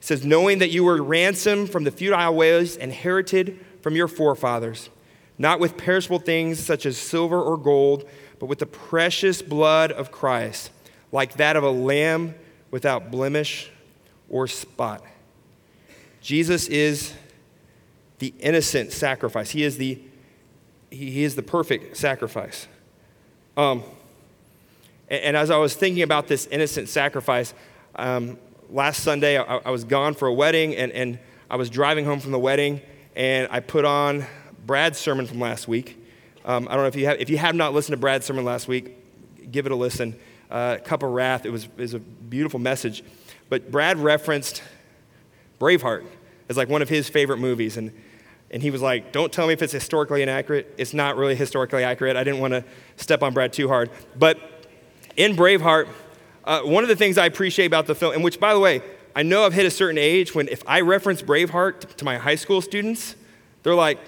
says, 0.02 0.24
knowing 0.24 0.60
that 0.60 0.70
you 0.70 0.84
were 0.84 1.02
ransomed 1.02 1.72
from 1.72 1.84
the 1.84 1.92
futile 1.92 2.36
ways 2.36 2.76
inherited 2.76 3.66
from 3.82 3.96
your 3.96 4.08
forefathers, 4.08 4.92
not 5.40 5.60
with 5.60 5.78
perishable 5.78 6.20
things 6.20 6.60
such 6.60 6.86
as 6.86 6.96
silver 6.96 7.42
or 7.42 7.58
gold, 7.58 8.08
but 8.38 8.46
with 8.46 8.60
the 8.60 8.68
precious 8.68 9.42
blood 9.42 9.92
of 9.92 10.12
Christ, 10.12 10.70
like 11.12 11.34
that 11.34 11.56
of 11.56 11.64
a 11.64 11.70
lamb 11.70 12.36
without 12.72 13.12
blemish 13.12 13.70
or 14.30 14.48
spot. 14.48 15.04
Jesus 16.22 16.68
is 16.68 17.14
the 18.20 18.34
innocent 18.40 18.92
sacrifice. 18.92 19.52
He 19.52 19.64
is 19.64 19.78
the, 19.78 20.00
he 20.90 21.24
is 21.24 21.36
the 21.36 21.42
perfect 21.42 21.98
sacrifice. 21.98 22.68
Um, 23.58 23.84
and, 25.10 25.24
and, 25.24 25.38
as 25.38 25.50
I 25.50 25.58
was 25.58 25.74
thinking 25.74 26.04
about 26.04 26.28
this 26.28 26.46
innocent 26.48 26.90
sacrifice, 26.90 27.54
um, 27.96 28.38
last 28.70 29.04
Sunday 29.04 29.38
I, 29.38 29.58
I, 29.58 29.70
was 29.70 29.84
gone 29.84 30.14
for 30.14 30.28
a 30.28 30.34
wedding 30.34 30.76
and, 30.76 30.92
and 30.92 31.20
I 31.50 31.56
was 31.56 31.70
driving 31.70 32.06
home 32.06 32.20
from 32.20 32.32
the 32.32 32.40
wedding 32.40 32.82
and 33.16 33.48
I 33.52 33.60
put 33.60 33.86
on 33.86 34.26
Brad's 34.66 34.98
sermon 34.98 35.26
from 35.26 35.40
last 35.40 35.68
week. 35.68 35.98
Um, 36.46 36.68
I 36.70 36.76
don't 36.76 36.84
know 36.84 36.88
if 36.88 36.96
you 36.96 37.06
have, 37.08 37.20
if 37.20 37.30
you 37.30 37.38
have 37.38 37.56
not 37.56 37.74
listened 37.74 37.94
to 37.94 38.00
Brad's 38.00 38.26
sermon 38.26 38.46
last 38.46 38.68
week, 38.68 39.52
give 39.52 39.66
it 39.66 39.72
a 39.72 39.76
listen. 39.76 40.18
Uh, 40.50 40.78
Cup 40.78 41.04
of 41.04 41.12
Wrath, 41.12 41.46
it 41.46 41.52
was, 41.52 41.66
it 41.66 41.78
was 41.78 41.94
a 41.94 42.00
beautiful 42.00 42.60
message. 42.60 43.04
But 43.50 43.72
Brad 43.72 43.98
referenced 43.98 44.64
Braveheart 45.60 46.06
as 46.48 46.58
like 46.58 46.70
one 46.70 46.82
of 46.82 46.90
his 46.90 47.10
favorite 47.10 47.38
movies. 47.38 47.78
And, 47.78 47.92
and 48.52 48.62
he 48.62 48.72
was 48.72 48.82
like, 48.82 49.12
Don't 49.12 49.32
tell 49.32 49.48
me 49.48 49.54
if 49.54 49.62
it's 49.62 49.74
historically 49.74 50.22
inaccurate. 50.22 50.74
It's 50.78 50.94
not 50.94 51.18
really 51.18 51.36
historically 51.36 51.84
accurate. 51.84 52.16
I 52.16 52.24
didn't 52.24 52.40
want 52.40 52.54
to 52.54 52.64
step 52.96 53.22
on 53.22 53.34
Brad 53.34 53.54
too 53.54 53.68
hard. 53.68 53.92
But 54.16 54.40
in 55.16 55.36
Braveheart, 55.36 55.88
uh, 56.46 56.62
one 56.62 56.84
of 56.84 56.90
the 56.90 56.96
things 56.96 57.18
I 57.18 57.26
appreciate 57.26 57.68
about 57.68 57.86
the 57.86 57.96
film, 57.96 58.14
and 58.14 58.24
which, 58.24 58.40
by 58.40 58.54
the 58.54 58.60
way, 58.60 58.82
I 59.16 59.24
know 59.24 59.46
I've 59.46 59.54
hit 59.54 59.66
a 59.66 59.72
certain 59.72 59.98
age 59.98 60.34
when 60.34 60.48
if 60.48 60.64
I 60.66 60.82
reference 60.82 61.22
Braveheart 61.22 61.96
to 61.96 62.06
my 62.06 62.18
high 62.18 62.36
school 62.36 62.62
students, 62.62 63.16
they're 63.64 63.76
like, 63.76 64.00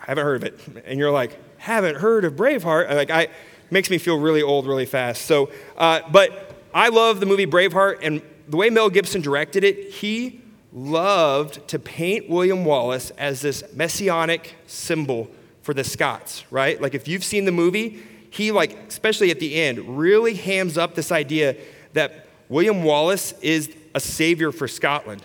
I 0.00 0.06
haven't 0.06 0.24
heard 0.24 0.42
of 0.42 0.44
it. 0.44 0.84
And 0.84 0.98
you're 0.98 1.10
like, 1.10 1.38
haven't 1.58 1.96
heard 1.96 2.24
of 2.24 2.34
Braveheart? 2.34 2.94
Like, 2.94 3.10
I 3.10 3.28
makes 3.70 3.90
me 3.90 3.98
feel 3.98 4.18
really 4.18 4.42
old 4.42 4.66
really 4.66 4.86
fast. 4.86 5.22
So, 5.22 5.50
uh, 5.76 6.00
but 6.10 6.54
I 6.72 6.88
love 6.88 7.20
the 7.20 7.26
movie 7.26 7.46
Braveheart, 7.46 7.98
and 8.02 8.22
the 8.48 8.56
way 8.56 8.70
Mel 8.70 8.90
Gibson 8.90 9.20
directed 9.20 9.64
it, 9.64 9.90
he 9.90 10.40
loved 10.72 11.66
to 11.68 11.78
paint 11.78 12.28
William 12.28 12.64
Wallace 12.64 13.10
as 13.10 13.40
this 13.40 13.62
messianic 13.74 14.56
symbol 14.66 15.30
for 15.62 15.72
the 15.72 15.84
Scots, 15.84 16.44
right? 16.50 16.80
Like 16.80 16.94
if 16.94 17.06
you've 17.08 17.24
seen 17.24 17.44
the 17.44 17.52
movie, 17.52 18.02
he 18.30 18.50
like 18.50 18.76
especially 18.88 19.30
at 19.30 19.38
the 19.38 19.54
end 19.54 19.98
really 19.98 20.34
hams 20.34 20.76
up 20.76 20.94
this 20.96 21.12
idea 21.12 21.56
that 21.92 22.26
William 22.48 22.82
Wallace 22.82 23.32
is 23.40 23.74
a 23.94 24.00
savior 24.00 24.50
for 24.50 24.66
Scotland. 24.66 25.22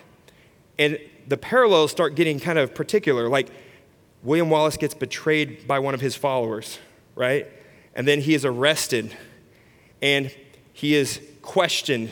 And 0.77 0.99
the 1.27 1.37
parallels 1.37 1.91
start 1.91 2.15
getting 2.15 2.39
kind 2.39 2.59
of 2.59 2.73
particular 2.75 3.27
like 3.27 3.49
William 4.23 4.49
Wallace 4.49 4.77
gets 4.77 4.93
betrayed 4.93 5.67
by 5.67 5.79
one 5.79 5.93
of 5.93 6.01
his 6.01 6.15
followers, 6.15 6.77
right? 7.15 7.47
And 7.95 8.07
then 8.07 8.21
he 8.21 8.33
is 8.33 8.45
arrested 8.45 9.15
and 10.01 10.33
he 10.73 10.95
is 10.95 11.19
questioned. 11.41 12.09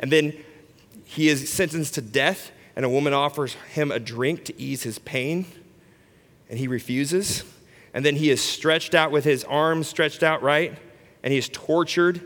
And 0.00 0.12
then 0.12 0.34
he 1.04 1.28
is 1.28 1.50
sentenced 1.50 1.94
to 1.94 2.02
death, 2.02 2.52
and 2.76 2.84
a 2.84 2.88
woman 2.88 3.14
offers 3.14 3.54
him 3.72 3.90
a 3.90 3.98
drink 3.98 4.44
to 4.44 4.60
ease 4.60 4.82
his 4.82 4.98
pain, 4.98 5.46
and 6.50 6.58
he 6.58 6.68
refuses. 6.68 7.44
And 7.94 8.04
then 8.04 8.14
he 8.14 8.30
is 8.30 8.42
stretched 8.42 8.94
out 8.94 9.10
with 9.10 9.24
his 9.24 9.42
arms 9.44 9.88
stretched 9.88 10.22
out, 10.22 10.42
right? 10.42 10.78
And 11.22 11.32
he 11.32 11.38
is 11.38 11.48
tortured 11.48 12.20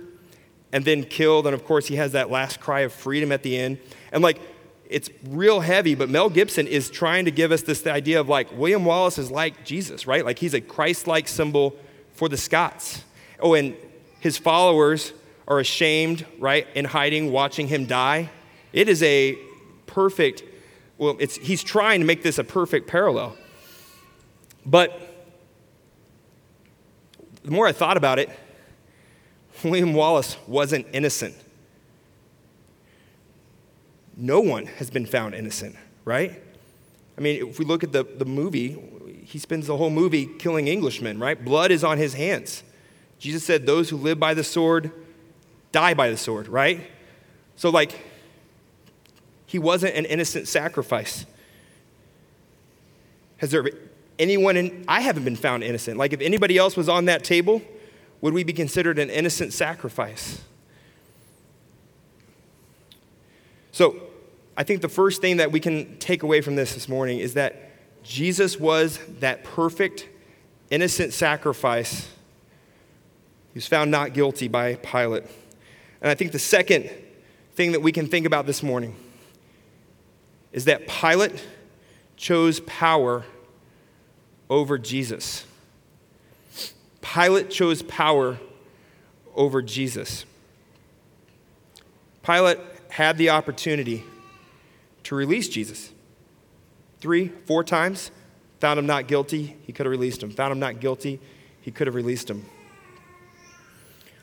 and 0.72 0.84
then 0.84 1.04
killed. 1.04 1.46
And 1.46 1.54
of 1.54 1.64
course, 1.64 1.86
he 1.86 1.96
has 1.96 2.12
that 2.12 2.30
last 2.30 2.60
cry 2.60 2.80
of 2.80 2.92
freedom 2.92 3.30
at 3.30 3.42
the 3.42 3.56
end. 3.56 3.78
And 4.10 4.22
like, 4.22 4.40
it's 4.90 5.08
real 5.28 5.60
heavy, 5.60 5.94
but 5.94 6.10
Mel 6.10 6.28
Gibson 6.28 6.66
is 6.66 6.90
trying 6.90 7.24
to 7.24 7.30
give 7.30 7.52
us 7.52 7.62
this 7.62 7.86
idea 7.86 8.20
of 8.20 8.28
like 8.28 8.48
William 8.52 8.84
Wallace 8.84 9.16
is 9.16 9.30
like 9.30 9.64
Jesus, 9.64 10.06
right? 10.06 10.24
Like 10.24 10.38
he's 10.38 10.54
a 10.54 10.60
Christ 10.60 11.06
like 11.06 11.28
symbol 11.28 11.76
for 12.22 12.28
the 12.28 12.36
Scots. 12.36 13.02
Oh, 13.40 13.54
and 13.54 13.74
his 14.20 14.38
followers 14.38 15.12
are 15.48 15.58
ashamed, 15.58 16.24
right, 16.38 16.68
in 16.76 16.84
hiding, 16.84 17.32
watching 17.32 17.66
him 17.66 17.84
die. 17.84 18.30
It 18.72 18.88
is 18.88 19.02
a 19.02 19.36
perfect, 19.86 20.44
well, 20.98 21.16
it's, 21.18 21.34
he's 21.34 21.64
trying 21.64 21.98
to 21.98 22.06
make 22.06 22.22
this 22.22 22.38
a 22.38 22.44
perfect 22.44 22.86
parallel. 22.86 23.36
But 24.64 25.00
the 27.42 27.50
more 27.50 27.66
I 27.66 27.72
thought 27.72 27.96
about 27.96 28.20
it, 28.20 28.30
William 29.64 29.92
Wallace 29.92 30.36
wasn't 30.46 30.86
innocent. 30.92 31.34
No 34.16 34.38
one 34.38 34.66
has 34.66 34.90
been 34.90 35.06
found 35.06 35.34
innocent, 35.34 35.74
right? 36.04 36.40
I 37.18 37.20
mean, 37.20 37.48
if 37.48 37.58
we 37.58 37.64
look 37.64 37.82
at 37.82 37.90
the, 37.90 38.04
the 38.04 38.26
movie, 38.26 38.80
he 39.32 39.38
spends 39.38 39.66
the 39.66 39.78
whole 39.78 39.88
movie 39.88 40.26
killing 40.26 40.68
Englishmen, 40.68 41.18
right? 41.18 41.42
Blood 41.42 41.70
is 41.70 41.82
on 41.82 41.96
his 41.96 42.12
hands. 42.12 42.62
Jesus 43.18 43.42
said, 43.42 43.64
Those 43.64 43.88
who 43.88 43.96
live 43.96 44.20
by 44.20 44.34
the 44.34 44.44
sword 44.44 44.92
die 45.72 45.94
by 45.94 46.10
the 46.10 46.18
sword, 46.18 46.48
right? 46.48 46.86
So, 47.56 47.70
like, 47.70 47.98
he 49.46 49.58
wasn't 49.58 49.94
an 49.94 50.04
innocent 50.04 50.48
sacrifice. 50.48 51.24
Has 53.38 53.50
there 53.50 53.62
been 53.62 53.78
anyone 54.18 54.58
in, 54.58 54.84
I 54.86 55.00
haven't 55.00 55.24
been 55.24 55.36
found 55.36 55.64
innocent. 55.64 55.96
Like 55.96 56.12
if 56.12 56.20
anybody 56.20 56.58
else 56.58 56.76
was 56.76 56.88
on 56.90 57.06
that 57.06 57.24
table, 57.24 57.62
would 58.20 58.34
we 58.34 58.44
be 58.44 58.52
considered 58.52 58.98
an 58.98 59.08
innocent 59.08 59.54
sacrifice? 59.54 60.42
So 63.72 63.96
I 64.58 64.62
think 64.62 64.82
the 64.82 64.90
first 64.90 65.22
thing 65.22 65.38
that 65.38 65.50
we 65.50 65.58
can 65.58 65.98
take 65.98 66.22
away 66.22 66.42
from 66.42 66.54
this 66.54 66.74
this 66.74 66.86
morning 66.86 67.18
is 67.18 67.34
that 67.34 67.71
Jesus 68.02 68.58
was 68.58 68.98
that 69.20 69.44
perfect, 69.44 70.08
innocent 70.70 71.12
sacrifice. 71.12 72.08
He 73.52 73.58
was 73.58 73.66
found 73.66 73.90
not 73.90 74.14
guilty 74.14 74.48
by 74.48 74.74
Pilate. 74.76 75.24
And 76.00 76.10
I 76.10 76.14
think 76.14 76.32
the 76.32 76.38
second 76.38 76.90
thing 77.54 77.72
that 77.72 77.80
we 77.80 77.92
can 77.92 78.06
think 78.08 78.26
about 78.26 78.46
this 78.46 78.62
morning 78.62 78.96
is 80.52 80.64
that 80.64 80.88
Pilate 80.88 81.44
chose 82.16 82.60
power 82.60 83.24
over 84.48 84.78
Jesus. 84.78 85.46
Pilate 87.00 87.50
chose 87.50 87.82
power 87.82 88.38
over 89.34 89.62
Jesus. 89.62 90.24
Pilate 92.22 92.58
had 92.90 93.18
the 93.18 93.30
opportunity 93.30 94.04
to 95.04 95.14
release 95.14 95.48
Jesus. 95.48 95.90
Three, 97.02 97.28
four 97.44 97.62
times, 97.62 98.10
found 98.60 98.78
him 98.78 98.86
not 98.86 99.08
guilty, 99.08 99.58
he 99.66 99.74
could 99.74 99.84
have 99.84 99.90
released 99.90 100.22
him. 100.22 100.30
Found 100.30 100.52
him 100.52 100.58
not 100.58 100.80
guilty, 100.80 101.20
he 101.60 101.70
could 101.70 101.86
have 101.86 101.94
released 101.94 102.30
him. 102.30 102.46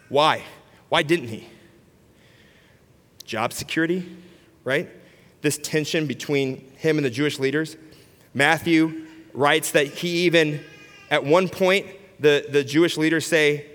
Why? 0.08 0.44
Why 0.88 1.04
didn't 1.04 1.28
he? 1.28 1.48
Job 3.24 3.54
security, 3.54 4.18
right? 4.64 4.90
this 5.42 5.58
tension 5.58 6.06
between 6.06 6.72
him 6.76 6.98
and 6.98 7.06
the 7.06 7.10
Jewish 7.10 7.40
leaders. 7.40 7.78
Matthew 8.34 9.06
writes 9.34 9.72
that 9.72 9.88
he 9.88 10.26
even, 10.26 10.62
at 11.10 11.24
one 11.24 11.48
point, 11.50 11.88
the, 12.20 12.46
the 12.50 12.64
Jewish 12.64 12.98
leaders 12.98 13.26
say, 13.26 13.66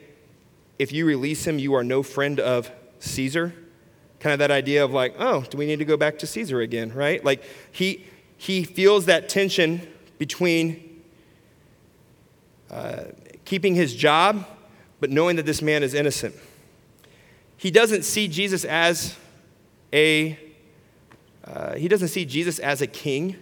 if 0.78 0.92
you 0.92 1.06
release 1.06 1.46
him, 1.46 1.58
you 1.58 1.74
are 1.74 1.84
no 1.84 2.02
friend 2.02 2.40
of 2.40 2.70
Caesar. 2.98 3.54
Kind 4.20 4.32
of 4.32 4.38
that 4.40 4.50
idea 4.50 4.84
of 4.84 4.92
like, 4.92 5.14
oh, 5.18 5.42
do 5.42 5.56
we 5.56 5.66
need 5.66 5.78
to 5.78 5.84
go 5.84 5.96
back 5.96 6.18
to 6.18 6.26
Caesar 6.26 6.60
again, 6.60 6.92
right? 6.92 7.24
Like 7.24 7.44
he, 7.72 8.04
he 8.44 8.62
feels 8.62 9.06
that 9.06 9.26
tension 9.30 9.80
between 10.18 11.02
uh, 12.70 13.04
keeping 13.46 13.74
his 13.74 13.94
job, 13.94 14.46
but 15.00 15.08
knowing 15.08 15.36
that 15.36 15.46
this 15.46 15.62
man 15.62 15.82
is 15.82 15.94
innocent. 15.94 16.34
He 17.56 17.70
doesn't 17.70 18.02
see 18.02 18.28
Jesus 18.28 18.66
as 18.66 19.16
a 19.94 20.38
uh, 21.46 21.76
he 21.76 21.88
doesn't 21.88 22.08
see 22.08 22.26
Jesus 22.26 22.58
as 22.58 22.82
a 22.82 22.86
king. 22.86 23.36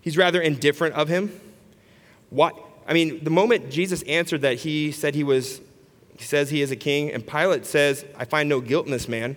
He's 0.00 0.16
rather 0.16 0.40
indifferent 0.40 0.96
of 0.96 1.06
him. 1.06 1.40
What? 2.30 2.56
I 2.88 2.94
mean, 2.94 3.22
the 3.22 3.30
moment 3.30 3.70
Jesus 3.70 4.02
answered 4.02 4.40
that 4.40 4.58
he 4.58 4.90
said 4.90 5.14
he 5.14 5.22
was, 5.22 5.60
he 6.18 6.24
says 6.24 6.50
he 6.50 6.60
is 6.60 6.72
a 6.72 6.76
king, 6.76 7.12
and 7.12 7.24
Pilate 7.24 7.66
says, 7.66 8.04
I 8.18 8.24
find 8.24 8.48
no 8.48 8.60
guilt 8.60 8.86
in 8.86 8.90
this 8.90 9.06
man. 9.06 9.36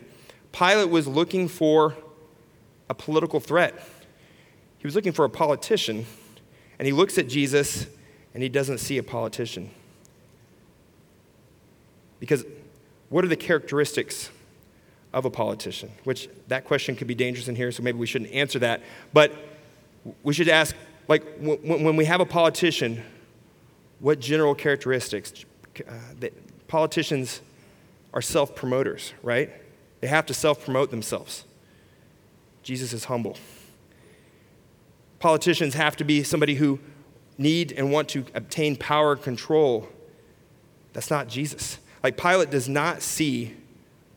Pilate 0.51 0.89
was 0.89 1.07
looking 1.07 1.47
for 1.47 1.95
a 2.89 2.95
political 2.95 3.39
threat. 3.39 3.79
He 4.85 4.87
was 4.87 4.93
looking 4.93 5.13
for 5.13 5.25
a 5.25 5.29
politician, 5.31 6.05
and 6.77 6.85
he 6.85 6.91
looks 6.91 7.17
at 7.17 7.27
Jesus 7.27 7.87
and 8.35 8.43
he 8.43 8.49
doesn't 8.49 8.77
see 8.77 8.99
a 8.99 9.03
politician. 9.03 9.71
Because 12.19 12.45
what 13.09 13.25
are 13.25 13.27
the 13.27 13.35
characteristics 13.35 14.29
of 15.11 15.25
a 15.25 15.31
politician? 15.31 15.89
Which 16.03 16.29
that 16.49 16.65
question 16.65 16.95
could 16.95 17.07
be 17.07 17.15
dangerous 17.15 17.47
in 17.47 17.55
here, 17.55 17.71
so 17.71 17.81
maybe 17.81 17.97
we 17.97 18.05
shouldn't 18.05 18.31
answer 18.31 18.59
that. 18.59 18.83
But 19.11 19.33
we 20.21 20.35
should 20.35 20.49
ask, 20.49 20.75
like, 21.07 21.23
when 21.39 21.95
we 21.95 22.05
have 22.05 22.21
a 22.21 22.25
politician, 22.27 23.01
what 23.99 24.19
general 24.19 24.53
characteristics 24.53 25.45
uh, 25.79 25.93
that 26.19 26.67
politicians 26.67 27.41
are 28.13 28.21
self 28.21 28.55
promoters, 28.55 29.13
right? 29.23 29.49
They 30.01 30.07
have 30.09 30.27
to 30.27 30.35
self 30.35 30.63
promote 30.63 30.91
themselves. 30.91 31.43
Jesus 32.61 32.93
is 32.93 33.05
humble. 33.05 33.35
Politicians 35.25 35.73
have 35.73 35.97
to 35.97 36.03
be 36.03 36.21
somebody 36.21 36.53
who 36.53 36.79
need 37.39 37.71
and 37.71 37.91
want 37.91 38.09
to 38.09 38.23
obtain 38.35 38.75
power 38.75 39.15
control. 39.15 39.89
That's 40.93 41.09
not 41.09 41.27
Jesus. 41.27 41.79
Like 42.03 42.15
Pilate 42.15 42.51
does 42.51 42.69
not 42.69 43.01
see 43.01 43.55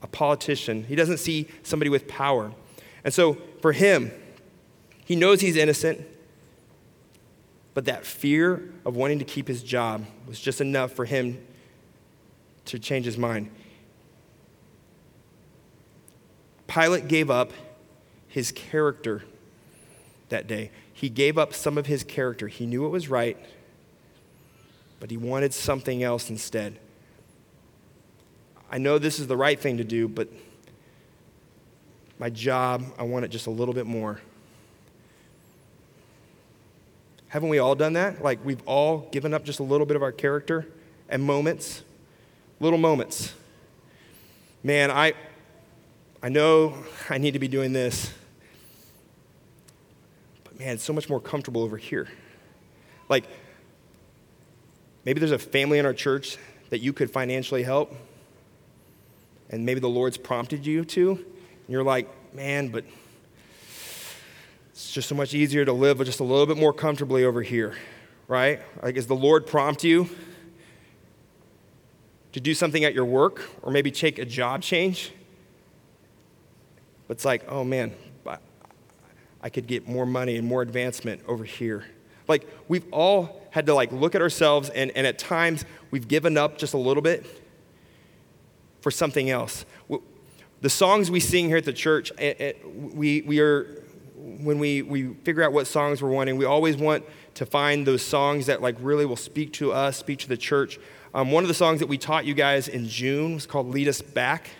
a 0.02 0.06
politician, 0.06 0.84
he 0.84 0.94
doesn't 0.94 1.16
see 1.16 1.48
somebody 1.62 1.88
with 1.88 2.08
power. 2.08 2.52
And 3.04 3.14
so 3.14 3.38
for 3.62 3.72
him, 3.72 4.10
he 5.06 5.16
knows 5.16 5.40
he's 5.40 5.56
innocent, 5.56 6.06
but 7.72 7.86
that 7.86 8.04
fear 8.04 8.70
of 8.84 8.94
wanting 8.94 9.18
to 9.18 9.24
keep 9.24 9.48
his 9.48 9.62
job 9.62 10.04
was 10.26 10.38
just 10.38 10.60
enough 10.60 10.92
for 10.92 11.06
him 11.06 11.42
to 12.66 12.78
change 12.78 13.06
his 13.06 13.16
mind. 13.16 13.50
Pilate 16.66 17.08
gave 17.08 17.30
up 17.30 17.50
his 18.28 18.52
character 18.52 19.22
that 20.28 20.46
day. 20.46 20.70
He 20.98 21.08
gave 21.08 21.38
up 21.38 21.54
some 21.54 21.78
of 21.78 21.86
his 21.86 22.02
character. 22.02 22.48
He 22.48 22.66
knew 22.66 22.84
it 22.84 22.88
was 22.88 23.08
right, 23.08 23.36
but 24.98 25.12
he 25.12 25.16
wanted 25.16 25.54
something 25.54 26.02
else 26.02 26.28
instead. 26.28 26.76
I 28.68 28.78
know 28.78 28.98
this 28.98 29.20
is 29.20 29.28
the 29.28 29.36
right 29.36 29.56
thing 29.56 29.76
to 29.76 29.84
do, 29.84 30.08
but 30.08 30.28
my 32.18 32.30
job, 32.30 32.82
I 32.98 33.04
want 33.04 33.24
it 33.24 33.28
just 33.28 33.46
a 33.46 33.50
little 33.50 33.74
bit 33.74 33.86
more. 33.86 34.20
Haven't 37.28 37.48
we 37.48 37.60
all 37.60 37.76
done 37.76 37.92
that? 37.92 38.20
Like 38.20 38.44
we've 38.44 38.66
all 38.66 39.08
given 39.12 39.32
up 39.32 39.44
just 39.44 39.60
a 39.60 39.62
little 39.62 39.86
bit 39.86 39.94
of 39.94 40.02
our 40.02 40.10
character 40.10 40.66
and 41.08 41.22
moments, 41.22 41.84
little 42.58 42.76
moments. 42.76 43.34
Man, 44.64 44.90
I, 44.90 45.12
I 46.24 46.28
know 46.28 46.74
I 47.08 47.18
need 47.18 47.34
to 47.34 47.38
be 47.38 47.46
doing 47.46 47.72
this, 47.72 48.12
man, 50.58 50.74
it's 50.74 50.84
so 50.84 50.92
much 50.92 51.08
more 51.08 51.20
comfortable 51.20 51.62
over 51.62 51.76
here. 51.76 52.08
Like, 53.08 53.24
maybe 55.04 55.20
there's 55.20 55.32
a 55.32 55.38
family 55.38 55.78
in 55.78 55.86
our 55.86 55.94
church 55.94 56.36
that 56.70 56.80
you 56.80 56.92
could 56.92 57.10
financially 57.10 57.62
help, 57.62 57.94
and 59.50 59.64
maybe 59.64 59.80
the 59.80 59.88
Lord's 59.88 60.18
prompted 60.18 60.66
you 60.66 60.84
to, 60.84 61.12
and 61.12 61.68
you're 61.68 61.84
like, 61.84 62.08
man, 62.34 62.68
but 62.68 62.84
it's 64.70 64.92
just 64.92 65.08
so 65.08 65.14
much 65.14 65.34
easier 65.34 65.64
to 65.64 65.72
live 65.72 65.98
just 66.04 66.20
a 66.20 66.24
little 66.24 66.46
bit 66.46 66.56
more 66.56 66.72
comfortably 66.72 67.24
over 67.24 67.42
here, 67.42 67.76
right? 68.26 68.60
Like, 68.82 68.96
does 68.96 69.06
the 69.06 69.16
Lord 69.16 69.46
prompt 69.46 69.84
you 69.84 70.08
to 72.32 72.40
do 72.40 72.52
something 72.52 72.84
at 72.84 72.94
your 72.94 73.04
work 73.04 73.48
or 73.62 73.72
maybe 73.72 73.90
take 73.90 74.18
a 74.18 74.24
job 74.24 74.62
change? 74.62 75.12
But 77.06 77.16
it's 77.16 77.24
like, 77.24 77.44
oh 77.48 77.64
man, 77.64 77.94
I 79.42 79.50
could 79.50 79.66
get 79.66 79.88
more 79.88 80.06
money 80.06 80.36
and 80.36 80.46
more 80.46 80.62
advancement 80.62 81.22
over 81.26 81.44
here. 81.44 81.84
Like, 82.26 82.46
we've 82.68 82.86
all 82.92 83.42
had 83.50 83.66
to 83.66 83.74
like 83.74 83.90
look 83.92 84.14
at 84.14 84.20
ourselves 84.20 84.68
and, 84.70 84.90
and 84.94 85.06
at 85.06 85.18
times 85.18 85.64
we've 85.90 86.06
given 86.06 86.36
up 86.36 86.58
just 86.58 86.74
a 86.74 86.78
little 86.78 87.02
bit 87.02 87.26
for 88.80 88.90
something 88.90 89.30
else. 89.30 89.64
The 90.60 90.70
songs 90.70 91.10
we 91.10 91.20
sing 91.20 91.46
here 91.46 91.56
at 91.56 91.64
the 91.64 91.72
church, 91.72 92.12
we, 92.94 93.22
we 93.22 93.40
are, 93.40 93.64
when 94.16 94.58
we, 94.58 94.82
we 94.82 95.14
figure 95.14 95.42
out 95.42 95.52
what 95.52 95.66
songs 95.66 96.02
we're 96.02 96.10
wanting, 96.10 96.36
we 96.36 96.44
always 96.44 96.76
want 96.76 97.04
to 97.34 97.46
find 97.46 97.86
those 97.86 98.02
songs 98.02 98.46
that 98.46 98.60
like 98.60 98.76
really 98.80 99.06
will 99.06 99.16
speak 99.16 99.52
to 99.54 99.72
us, 99.72 99.96
speak 99.96 100.18
to 100.18 100.28
the 100.28 100.36
church. 100.36 100.78
Um, 101.14 101.30
one 101.30 101.44
of 101.44 101.48
the 101.48 101.54
songs 101.54 101.80
that 101.80 101.88
we 101.88 101.96
taught 101.96 102.26
you 102.26 102.34
guys 102.34 102.68
in 102.68 102.86
June 102.86 103.34
was 103.34 103.46
called 103.46 103.68
Lead 103.68 103.88
Us 103.88 104.02
Back. 104.02 104.50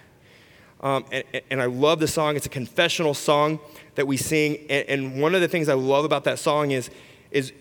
Um, 0.81 1.05
and, 1.11 1.25
and, 1.51 1.61
I 1.61 1.67
love 1.67 1.99
the 1.99 2.07
song. 2.07 2.37
It's 2.37 2.47
a 2.47 2.51
confessional 2.51 3.13
song 3.13 3.59
that 3.99 4.07
we 4.07 4.17
sing. 4.17 4.65
And, 4.71 5.21
one 5.21 5.35
of 5.35 5.41
the 5.41 5.49
things 5.49 5.69
I 5.69 5.75
love 5.75 6.05
about 6.05 6.23
that 6.23 6.39
song 6.39 6.71
is, 6.71 6.89
is 7.33 7.53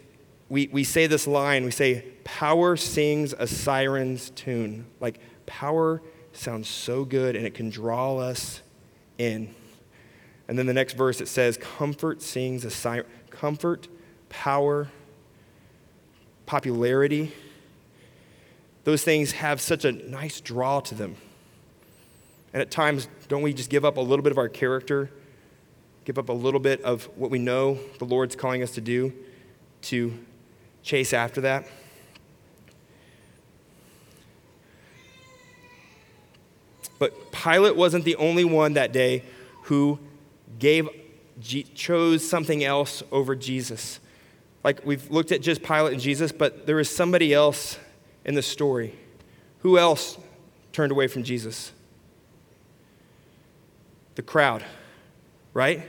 we, 0.50 0.70
we 0.72 0.84
say 0.84 1.08
this 1.08 1.26
line 1.26 1.66
we 1.66 1.72
say, 1.72 2.06
Power 2.24 2.78
sings 2.78 3.34
a 3.34 3.48
siren's 3.48 4.30
tune. 4.30 4.86
Like, 5.00 5.20
power 5.48 6.00
sounds 6.34 6.68
so 6.68 7.06
good 7.06 7.36
and 7.36 7.44
it 7.44 7.56
can 7.56 7.72
draw 7.72 8.20
us 8.20 8.62
in. 9.18 9.56
And 10.48 10.60
then 10.60 10.68
the 10.68 10.76
next 10.76 10.94
verse 10.94 11.22
it 11.22 11.28
says, 11.28 11.58
Comfort 11.58 12.22
sings 12.22 12.64
a 12.66 12.70
siren. 12.70 13.08
Comfort, 13.32 13.88
power, 14.30 14.90
popularity. 16.46 17.34
Those 18.84 19.04
things 19.04 19.32
have 19.32 19.60
such 19.60 19.86
a 19.86 19.92
nice 19.92 20.40
draw 20.40 20.82
to 20.82 20.94
them. 20.94 21.16
And 22.54 22.62
at 22.62 22.70
times, 22.70 23.08
don't 23.28 23.42
we 23.42 23.54
just 23.54 23.72
give 23.72 23.84
up 23.84 23.98
a 23.98 24.02
little 24.02 24.22
bit 24.22 24.32
of 24.32 24.38
our 24.38 24.50
character, 24.50 25.10
give 26.08 26.18
up 26.18 26.30
a 26.30 26.34
little 26.34 26.62
bit 26.62 26.82
of 26.84 27.04
what 27.18 27.30
we 27.30 27.38
know 27.38 27.78
the 28.00 28.06
Lord's 28.06 28.34
calling 28.34 28.64
us 28.64 28.72
to 28.72 28.80
do 28.80 29.12
to 29.82 30.18
chase 30.82 31.12
after 31.12 31.42
that? 31.42 31.68
But 36.98 37.34
Pilate 37.34 37.76
wasn't 37.76 38.06
the 38.06 38.16
only 38.16 38.46
one 38.46 38.76
that 38.76 38.94
day 38.94 39.22
who 39.64 40.00
gave, 40.60 40.88
chose 41.42 42.26
something 42.26 42.64
else 42.64 43.04
over 43.12 43.36
Jesus. 43.36 44.00
Like 44.64 44.86
we've 44.86 45.12
looked 45.12 45.34
at 45.34 45.42
just 45.42 45.62
Pilate 45.62 45.92
and 45.92 46.02
Jesus, 46.02 46.32
but 46.32 46.66
there 46.66 46.80
is 46.80 46.90
somebody 46.90 47.34
else 47.34 47.78
in 48.24 48.34
the 48.34 48.42
story. 48.42 48.96
Who 49.60 49.78
else 49.78 50.18
turned 50.72 50.94
away 50.94 51.08
from 51.08 51.24
Jesus? 51.24 51.74
The 54.16 54.22
crowd, 54.22 54.64
right? 55.54 55.86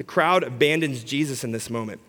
The 0.00 0.04
crowd 0.04 0.44
abandons 0.44 1.04
Jesus 1.04 1.44
in 1.44 1.52
this 1.52 1.68
moment. 1.68 2.00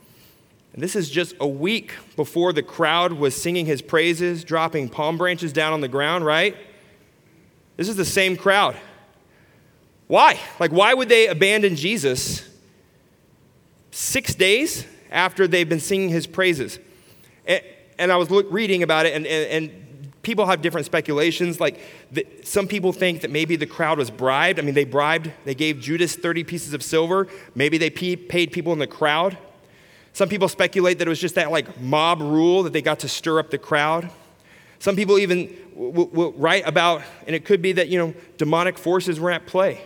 And 0.71 0.81
this 0.81 0.95
is 0.95 1.09
just 1.09 1.35
a 1.41 1.45
week 1.45 1.91
before 2.15 2.53
the 2.53 2.63
crowd 2.63 3.11
was 3.11 3.35
singing 3.35 3.65
his 3.65 3.81
praises, 3.81 4.45
dropping 4.45 4.87
palm 4.87 5.17
branches 5.17 5.51
down 5.51 5.73
on 5.73 5.81
the 5.81 5.89
ground, 5.89 6.25
right? 6.25 6.55
This 7.75 7.89
is 7.89 7.97
the 7.97 8.05
same 8.05 8.37
crowd. 8.37 8.77
Why? 10.07 10.39
Like, 10.57 10.71
why 10.71 10.93
would 10.93 11.09
they 11.09 11.27
abandon 11.27 11.75
Jesus 11.75 12.49
six 13.91 14.35
days 14.35 14.85
after 15.11 15.45
they've 15.45 15.67
been 15.67 15.81
singing 15.81 16.07
his 16.07 16.25
praises? 16.25 16.79
And, 17.45 17.61
and 17.99 18.09
I 18.09 18.15
was 18.15 18.31
look, 18.31 18.47
reading 18.49 18.83
about 18.83 19.05
it, 19.05 19.13
and, 19.15 19.27
and, 19.27 19.65
and, 19.65 19.80
people 20.21 20.45
have 20.45 20.61
different 20.61 20.85
speculations. 20.85 21.59
Like, 21.59 21.79
the, 22.11 22.25
some 22.43 22.67
people 22.67 22.93
think 22.93 23.21
that 23.21 23.31
maybe 23.31 23.55
the 23.55 23.65
crowd 23.65 23.97
was 23.97 24.11
bribed. 24.11 24.59
I 24.59 24.61
mean, 24.61 24.75
they 24.75 24.85
bribed, 24.85 25.31
they 25.45 25.55
gave 25.55 25.79
Judas 25.79 26.15
30 26.15 26.43
pieces 26.43 26.73
of 26.73 26.83
silver. 26.83 27.27
Maybe 27.55 27.77
they 27.77 27.89
paid 27.89 28.51
people 28.51 28.73
in 28.73 28.79
the 28.79 28.87
crowd. 28.87 29.37
Some 30.13 30.29
people 30.29 30.49
speculate 30.49 30.99
that 30.99 31.07
it 31.07 31.09
was 31.09 31.21
just 31.21 31.35
that 31.35 31.51
like 31.51 31.79
mob 31.79 32.21
rule 32.21 32.63
that 32.63 32.73
they 32.73 32.81
got 32.81 32.99
to 32.99 33.07
stir 33.07 33.39
up 33.39 33.49
the 33.49 33.57
crowd. 33.57 34.09
Some 34.79 34.95
people 34.95 35.19
even 35.19 35.55
will, 35.73 36.07
will 36.07 36.31
write 36.33 36.67
about, 36.67 37.03
and 37.27 37.35
it 37.35 37.45
could 37.45 37.61
be 37.61 37.71
that, 37.73 37.87
you 37.87 37.97
know, 37.97 38.13
demonic 38.37 38.77
forces 38.77 39.19
were 39.19 39.31
at 39.31 39.45
play. 39.45 39.81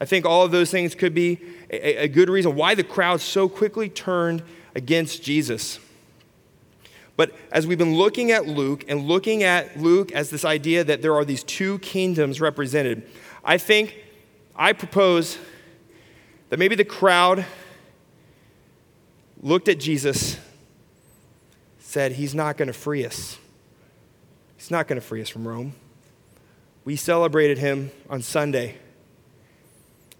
I 0.00 0.06
think 0.06 0.24
all 0.24 0.44
of 0.44 0.50
those 0.50 0.70
things 0.70 0.94
could 0.94 1.14
be 1.14 1.38
a, 1.70 2.04
a 2.04 2.08
good 2.08 2.30
reason 2.30 2.54
why 2.54 2.74
the 2.74 2.84
crowd 2.84 3.20
so 3.20 3.48
quickly 3.48 3.88
turned 3.88 4.42
against 4.74 5.22
Jesus. 5.22 5.78
But 7.20 7.36
as 7.52 7.66
we've 7.66 7.76
been 7.76 7.96
looking 7.96 8.30
at 8.30 8.46
Luke 8.46 8.82
and 8.88 9.06
looking 9.06 9.42
at 9.42 9.78
Luke 9.78 10.10
as 10.10 10.30
this 10.30 10.42
idea 10.42 10.82
that 10.84 11.02
there 11.02 11.14
are 11.14 11.22
these 11.22 11.44
two 11.44 11.78
kingdoms 11.80 12.40
represented, 12.40 13.06
I 13.44 13.58
think 13.58 13.94
I 14.56 14.72
propose 14.72 15.36
that 16.48 16.58
maybe 16.58 16.76
the 16.76 16.84
crowd 16.86 17.44
looked 19.42 19.68
at 19.68 19.78
Jesus, 19.78 20.38
said, 21.78 22.12
He's 22.12 22.34
not 22.34 22.56
going 22.56 22.68
to 22.68 22.72
free 22.72 23.04
us. 23.04 23.36
He's 24.56 24.70
not 24.70 24.88
going 24.88 24.98
to 24.98 25.06
free 25.06 25.20
us 25.20 25.28
from 25.28 25.46
Rome. 25.46 25.74
We 26.86 26.96
celebrated 26.96 27.58
him 27.58 27.90
on 28.08 28.22
Sunday. 28.22 28.78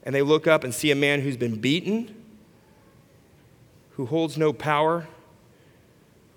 And 0.03 0.15
they 0.15 0.21
look 0.21 0.47
up 0.47 0.65
and 0.65 0.75
see 0.75 0.91
a 0.91 0.95
man 0.95 1.23
who's 1.23 1.39
been 1.39 1.63
beaten, 1.63 2.15
who 3.93 4.05
holds 4.05 4.37
no 4.37 4.53
power, 4.53 5.09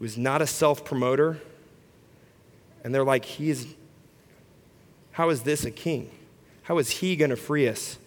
who 0.04 0.08
is 0.08 0.18
not 0.18 0.42
a 0.42 0.48
self 0.48 0.84
promoter. 0.84 1.40
And 2.84 2.94
they're 2.94 3.06
like, 3.06 3.24
he 3.24 3.50
is, 3.50 3.74
how 5.14 5.30
is 5.30 5.44
this 5.44 5.64
a 5.64 5.72
king? 5.72 6.12
How 6.64 6.78
is 6.78 6.90
he 6.90 7.16
going 7.16 7.30
to 7.30 7.38
free 7.38 7.70
us 7.70 7.98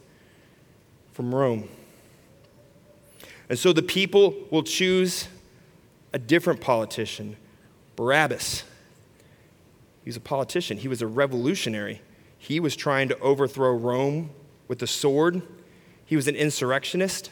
from 1.13 1.35
Rome? 1.35 1.71
And 3.49 3.59
so 3.59 3.73
the 3.73 3.81
people 3.81 4.35
will 4.51 4.63
choose 4.63 5.29
a 6.13 6.19
different 6.19 6.61
politician, 6.61 7.39
Barabbas. 7.97 8.65
He 10.05 10.11
was 10.11 10.19
a 10.19 10.21
politician, 10.21 10.77
he 10.77 10.89
was 10.89 11.01
a 11.01 11.07
revolutionary. 11.07 12.03
He 12.37 12.61
was 12.61 12.77
trying 12.77 13.09
to 13.09 13.19
overthrow 13.21 13.73
Rome 13.73 14.33
with 14.69 14.81
the 14.81 14.87
sword. 14.87 15.41
He 16.05 16.15
was 16.15 16.29
an 16.29 16.37
insurrectionist. 16.37 17.31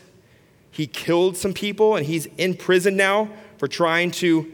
He 0.70 0.87
killed 0.87 1.37
some 1.37 1.53
people, 1.53 1.96
and 1.96 2.07
he's 2.07 2.24
in 2.38 2.55
prison 2.55 2.96
now 2.96 3.29
for 3.59 3.68
trying 3.68 4.11
to 4.11 4.54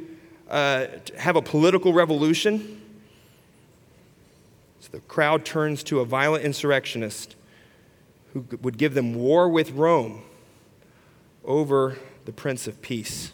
uh, 0.50 0.86
have 1.16 1.36
a 1.36 1.42
political 1.42 1.92
revolution. 1.92 2.80
So 4.80 4.88
the 4.92 5.00
crowd 5.00 5.44
turns 5.44 5.82
to 5.84 6.00
a 6.00 6.04
violent 6.04 6.44
insurrectionist 6.44 7.36
who 8.32 8.44
would 8.62 8.76
give 8.76 8.94
them 8.94 9.14
war 9.14 9.48
with 9.48 9.70
Rome 9.72 10.22
over 11.44 11.96
the 12.24 12.32
Prince 12.32 12.66
of 12.66 12.82
Peace. 12.82 13.32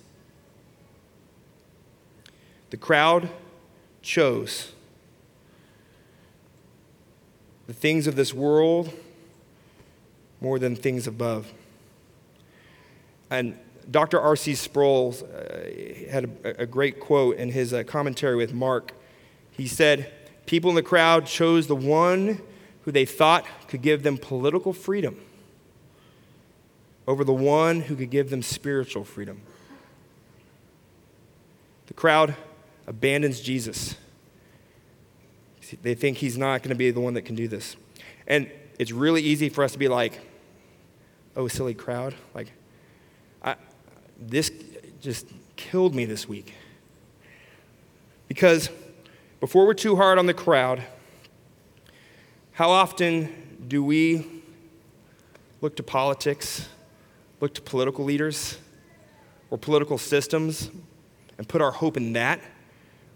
The 2.70 2.76
crowd 2.76 3.29
chose 4.02 4.72
the 7.66 7.72
things 7.72 8.07
of 8.07 8.16
this 8.16 8.33
world 8.33 8.92
more 10.40 10.59
than 10.59 10.76
things 10.76 11.07
above. 11.07 11.52
And 13.31 13.59
Dr. 13.90 14.20
R.C. 14.20 14.55
Sproul 14.55 15.14
uh, 15.22 16.11
had 16.11 16.31
a, 16.44 16.62
a, 16.62 16.66
great 16.66 16.99
quote 16.99 17.37
in 17.37 17.51
his 17.51 17.72
uh, 17.72 17.85
commentary 17.85 18.35
with 18.35 18.53
Mark. 18.53 18.92
He 19.51 19.68
said, 19.68 20.12
People 20.44 20.70
in 20.70 20.77
the 20.77 20.83
crowd 20.83 21.27
chose 21.27 21.66
the 21.66 21.77
one 21.77 22.40
who 22.83 22.92
they 22.92 23.05
thought 23.05 23.44
could 23.68 23.83
give 23.83 24.03
them 24.03 24.18
political 24.18 24.72
freedom 24.72 25.20
over 27.07 27.25
the 27.25 27.33
one 27.33 27.83
who 27.83 27.96
could 27.96 28.11
give 28.11 28.31
them 28.31 28.42
spiritual 28.42 29.05
freedom. 29.05 29.40
The 31.87 31.94
crowd 31.94 32.35
abandons 32.87 33.40
Jesus. 33.40 33.96
They 35.83 35.94
think 35.94 36.18
he's 36.18 36.38
not 36.38 36.62
going 36.62 36.70
to 36.70 36.77
be 36.77 36.90
the 36.90 37.01
one 37.01 37.14
that 37.14 37.22
can 37.22 37.35
do 37.35 37.49
this. 37.49 37.77
And 38.27 38.51
it's 38.79 38.92
really 38.92 39.22
easy 39.22 39.49
for 39.49 39.64
us 39.64 39.72
to 39.72 39.79
be 39.79 39.88
like, 39.88 40.20
oh, 41.37 41.49
silly 41.49 41.75
crowd. 41.75 42.14
Like, 42.35 42.53
I, 43.42 43.57
this 44.18 44.50
just 45.00 45.26
killed 45.57 45.94
me 45.94 46.05
this 46.05 46.29
week. 46.29 46.55
Because 48.29 48.70
before 49.40 49.66
we're 49.66 49.74
too 49.74 49.96
hard 49.96 50.18
on 50.18 50.26
the 50.26 50.35
crowd, 50.35 50.83
how 52.52 52.70
often 52.70 53.59
do 53.68 53.85
we 53.85 54.26
look 55.61 55.76
to 55.76 55.83
politics, 55.83 56.68
look 57.40 57.55
to 57.55 57.62
political 57.62 58.05
leaders 58.05 58.59
or 59.50 59.59
political 59.59 59.98
systems, 59.98 60.70
and 61.38 61.48
put 61.48 61.61
our 61.61 61.70
hope 61.70 61.96
in 61.96 62.14
that 62.14 62.40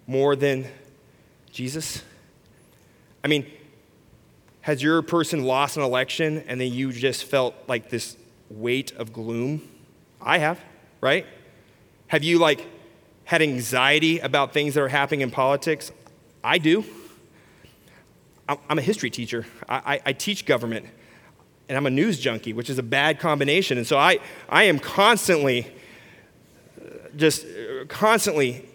more 0.06 0.36
than 0.36 0.66
Jesus? 1.50 2.02
I 3.24 3.28
mean, 3.28 3.46
has 4.62 4.82
your 4.82 5.02
person 5.02 5.44
lost 5.44 5.76
an 5.76 5.82
election 5.82 6.44
and 6.46 6.60
then 6.60 6.72
you 6.72 6.92
just 6.92 7.24
felt 7.24 7.54
like 7.66 7.90
this 7.90 8.16
weight 8.50 8.92
of 8.92 9.12
gloom? 9.12 9.68
I 10.20 10.38
have, 10.38 10.60
right? 11.00 11.26
Have 12.08 12.24
you 12.24 12.38
like 12.38 12.66
had 13.24 13.42
anxiety 13.42 14.18
about 14.18 14.52
things 14.52 14.74
that 14.74 14.82
are 14.82 14.88
happening 14.88 15.20
in 15.20 15.30
politics? 15.30 15.92
I 16.42 16.58
do. 16.58 16.84
I'm 18.68 18.78
a 18.78 18.82
history 18.82 19.10
teacher. 19.10 19.46
I, 19.68 19.76
I, 19.94 20.00
I 20.06 20.12
teach 20.12 20.44
government, 20.44 20.86
and 21.68 21.78
I'm 21.78 21.86
a 21.86 21.90
news 21.90 22.18
junkie, 22.18 22.52
which 22.52 22.68
is 22.68 22.78
a 22.78 22.82
bad 22.82 23.20
combination. 23.20 23.78
And 23.78 23.86
so 23.86 23.96
I, 23.96 24.18
I 24.48 24.64
am 24.64 24.80
constantly, 24.80 25.72
uh, 26.80 27.08
just 27.16 27.46
uh, 27.46 27.84
constantly 27.86 28.68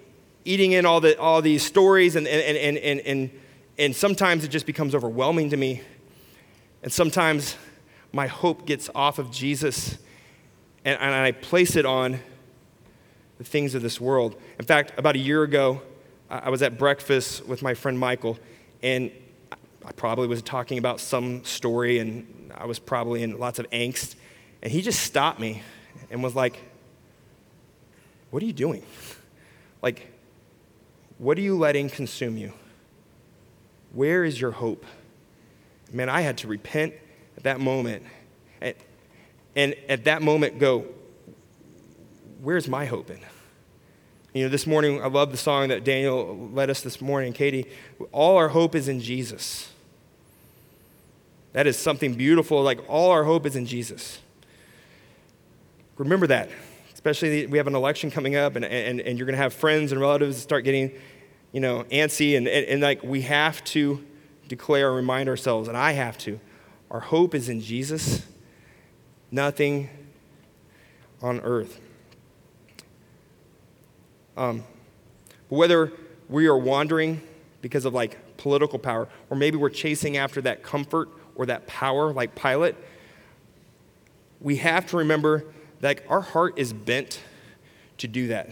eating 0.46 0.72
in 0.72 0.86
all, 0.86 1.02
the, 1.02 1.20
all 1.20 1.42
these 1.42 1.66
stories, 1.66 2.16
and, 2.16 2.26
and, 2.26 2.58
and, 2.58 2.78
and, 2.78 3.00
and, 3.02 3.30
and 3.78 3.96
sometimes 3.96 4.46
it 4.46 4.48
just 4.48 4.66
becomes 4.66 4.96
overwhelming 4.96 5.50
to 5.50 5.58
me. 5.58 5.82
And 6.84 6.94
sometimes 6.94 7.58
my 8.14 8.28
hope 8.28 8.66
gets 8.66 8.90
off 8.96 9.20
of 9.20 9.30
Jesus, 9.32 9.98
and, 10.86 11.02
and 11.02 11.14
I 11.14 11.32
place 11.32 11.76
it 11.76 11.86
on 11.86 12.20
the 13.40 13.44
things 13.44 13.76
of 13.76 13.82
this 13.82 14.00
world. 14.00 14.40
In 14.60 14.66
fact, 14.66 14.94
about 14.98 15.16
a 15.16 15.20
year 15.20 15.44
ago, 15.44 15.82
I 16.30 16.50
was 16.50 16.62
at 16.62 16.78
breakfast 16.78 17.46
with 17.46 17.62
my 17.62 17.74
friend 17.74 18.00
Michael, 18.00 18.38
and 18.82 19.12
I 19.52 19.92
probably 19.92 20.28
was 20.28 20.42
talking 20.42 20.78
about 20.78 21.00
some 21.00 21.44
story, 21.44 22.00
and 22.00 22.52
I 22.56 22.66
was 22.66 22.80
probably 22.80 23.24
in 23.24 23.38
lots 23.38 23.60
of 23.60 23.70
angst. 23.72 24.16
And 24.62 24.72
he 24.72 24.82
just 24.82 25.02
stopped 25.02 25.40
me 25.40 25.64
and 26.10 26.24
was 26.24 26.36
like, 26.36 26.62
What 28.30 28.42
are 28.42 28.46
you 28.46 28.54
doing? 28.54 28.84
Like, 29.82 30.12
what 31.18 31.38
are 31.38 31.42
you 31.42 31.58
letting 31.58 31.90
consume 31.90 32.38
you? 32.38 32.54
Where 33.94 34.24
is 34.24 34.40
your 34.40 34.52
hope? 34.52 34.86
Man, 35.92 36.10
I 36.10 36.22
had 36.22 36.38
to 36.40 36.48
repent 36.48 36.94
at 37.38 37.44
that 37.44 37.60
moment. 37.60 38.04
And 39.56 39.76
at 39.88 40.06
that 40.06 40.22
moment, 40.22 40.60
go, 40.60 40.86
Where's 42.42 42.68
my 42.68 42.86
hope 42.86 43.10
in? 43.10 43.20
You 44.36 44.44
know, 44.44 44.50
this 44.50 44.68
morning, 44.68 45.02
I 45.02 45.08
love 45.08 45.32
the 45.32 45.38
song 45.38 45.70
that 45.70 45.84
Daniel 45.84 46.50
led 46.54 46.70
us 46.70 46.82
this 46.82 47.02
morning, 47.02 47.34
Katie. 47.34 47.66
All 48.12 48.38
our 48.38 48.50
hope 48.50 48.76
is 48.76 48.88
in 48.88 49.00
Jesus. 49.00 49.72
That 51.54 51.68
is 51.68 51.78
something 51.78 52.16
beautiful. 52.16 52.62
Like, 52.62 52.82
all 52.90 53.12
our 53.12 53.24
hope 53.24 53.46
is 53.46 53.56
in 53.56 53.66
Jesus. 53.66 54.20
Remember 55.98 56.28
that. 56.28 56.50
Especially, 56.94 57.48
we 57.48 57.58
have 57.58 57.68
an 57.68 57.76
election 57.76 58.12
coming 58.12 58.36
up, 58.36 58.58
and, 58.58 58.66
and, 58.66 59.00
and 59.00 59.18
you're 59.18 59.26
going 59.26 59.38
to 59.38 59.42
have 59.42 59.54
friends 59.54 59.94
and 59.94 60.02
relatives 60.02 60.38
start 60.38 60.66
getting, 60.66 60.92
you 61.54 61.62
know, 61.62 61.86
antsy. 61.86 62.36
And, 62.36 62.48
and, 62.48 62.66
and, 62.66 62.82
like, 62.82 63.02
we 63.04 63.22
have 63.22 63.64
to 63.66 64.06
declare 64.50 64.90
and 64.90 64.98
remind 64.98 65.30
ourselves, 65.30 65.70
and 65.70 65.78
I 65.78 65.94
have 65.94 66.18
to, 66.20 66.40
our 66.92 67.00
hope 67.00 67.34
is 67.34 67.48
in 67.48 67.62
Jesus, 67.62 68.26
nothing 69.32 69.90
on 71.22 71.40
earth. 71.42 71.80
Um, 74.38 74.64
whether 75.50 75.92
we 76.30 76.48
are 76.48 76.58
wandering 76.58 77.22
because 77.62 77.86
of 77.86 77.94
like 77.94 78.38
political 78.38 78.78
power, 78.78 79.08
or 79.30 79.38
maybe 79.38 79.58
we're 79.58 79.70
chasing 79.70 80.18
after 80.18 80.42
that 80.42 80.64
comfort 80.64 81.10
or 81.36 81.46
that 81.46 81.68
power 81.68 82.14
like 82.14 82.36
Pilate, 82.36 82.76
we 84.42 84.58
have 84.58 84.86
to 84.88 84.98
remember 84.98 85.46
that 85.80 85.88
like, 85.88 86.06
our 86.10 86.22
heart 86.22 86.58
is 86.58 86.74
bent 86.74 87.22
to 87.98 88.08
do 88.08 88.28
that. 88.28 88.50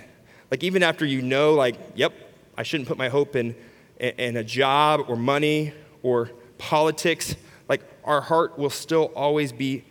Like 0.49 0.63
even 0.63 0.83
after 0.83 1.05
you 1.05 1.21
know, 1.21 1.53
like, 1.53 1.75
yep, 1.95 2.13
I 2.57 2.63
shouldn't 2.63 2.87
put 2.87 2.97
my 2.97 3.09
hope 3.09 3.35
in, 3.35 3.55
in 3.99 4.37
a 4.37 4.43
job 4.43 5.05
or 5.07 5.15
money 5.15 5.73
or 6.01 6.31
politics, 6.57 7.35
like 7.67 7.81
our 8.03 8.21
heart 8.21 8.57
will 8.57 8.69
still 8.69 9.11
always 9.15 9.51
be 9.51 9.83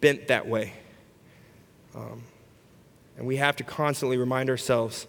bent 0.00 0.28
that 0.28 0.46
way. 0.46 0.72
Um, 1.94 2.22
and 3.16 3.26
we 3.26 3.36
have 3.36 3.56
to 3.56 3.64
constantly 3.64 4.16
remind 4.16 4.50
ourselves 4.50 5.06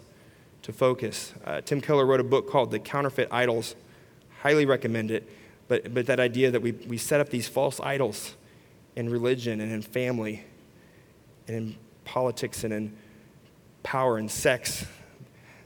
to 0.64 0.74
focus. 0.74 1.34
Uh, 1.46 1.62
Tim 1.62 1.82
Keller 1.82 2.06
wrote 2.06 2.20
a 2.20 2.26
book 2.26 2.50
called 2.50 2.72
The 2.72 2.80
Counterfeit 2.80 3.28
Idols. 3.32 3.76
Highly 4.42 4.66
recommend 4.66 5.12
it. 5.12 5.30
But, 5.68 5.94
but 5.94 6.06
that 6.06 6.20
idea 6.20 6.52
that 6.52 6.62
we, 6.62 6.72
we 6.72 6.98
set 6.98 7.20
up 7.20 7.30
these 7.30 7.48
false 7.48 7.80
idols 7.82 8.36
in 8.96 9.10
religion 9.10 9.60
and 9.60 9.72
in 9.72 9.82
family 9.82 10.44
and 11.48 11.56
in 11.56 11.76
politics 12.06 12.64
and 12.64 12.74
in 12.74 12.96
power 13.84 14.18
and 14.18 14.32
sex 14.32 14.86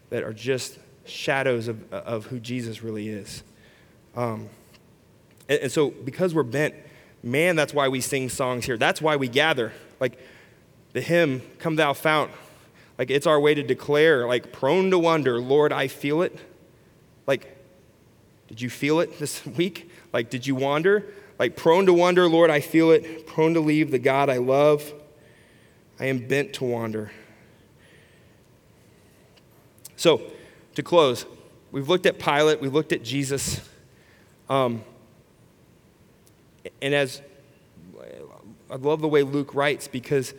that 0.09 0.23
are 0.23 0.33
just 0.33 0.79
shadows 1.05 1.67
of, 1.67 1.91
of 1.93 2.25
who 2.25 2.39
Jesus 2.39 2.83
really 2.83 3.09
is. 3.09 3.43
Um, 4.15 4.49
and, 5.47 5.61
and 5.61 5.71
so, 5.71 5.91
because 5.91 6.33
we're 6.33 6.43
bent, 6.43 6.75
man, 7.23 7.55
that's 7.55 7.73
why 7.73 7.87
we 7.87 8.01
sing 8.01 8.29
songs 8.29 8.65
here. 8.65 8.77
That's 8.77 9.01
why 9.01 9.15
we 9.15 9.27
gather. 9.27 9.73
Like, 9.99 10.17
the 10.93 11.01
hymn, 11.01 11.41
Come 11.59 11.75
Thou 11.75 11.93
Fount, 11.93 12.31
like 12.97 13.09
it's 13.09 13.25
our 13.25 13.39
way 13.39 13.53
to 13.53 13.63
declare, 13.63 14.27
like, 14.27 14.51
prone 14.51 14.91
to 14.91 14.99
wonder, 14.99 15.39
Lord, 15.39 15.73
I 15.73 15.87
feel 15.87 16.21
it. 16.21 16.37
Like, 17.25 17.57
did 18.47 18.61
you 18.61 18.69
feel 18.69 18.99
it 18.99 19.19
this 19.19 19.45
week? 19.57 19.89
Like, 20.13 20.29
did 20.29 20.45
you 20.45 20.55
wander? 20.55 21.05
Like, 21.39 21.55
prone 21.55 21.85
to 21.87 21.93
wonder, 21.93 22.27
Lord, 22.27 22.49
I 22.49 22.59
feel 22.59 22.91
it. 22.91 23.25
Prone 23.25 23.53
to 23.55 23.59
leave 23.59 23.89
the 23.89 23.99
God 23.99 24.29
I 24.29 24.37
love. 24.37 24.93
I 25.99 26.05
am 26.05 26.27
bent 26.27 26.53
to 26.53 26.65
wander. 26.65 27.11
So, 29.95 30.21
to 30.75 30.83
close, 30.83 31.25
we've 31.71 31.87
looked 31.87 32.05
at 32.05 32.19
Pilate, 32.19 32.61
we've 32.61 32.73
looked 32.73 32.91
at 32.91 33.03
Jesus. 33.03 33.61
Um, 34.49 34.83
and 36.81 36.93
as 36.93 37.21
I 38.69 38.75
love 38.75 39.01
the 39.01 39.07
way 39.07 39.23
Luke 39.23 39.53
writes 39.53 39.87
because 39.87 40.33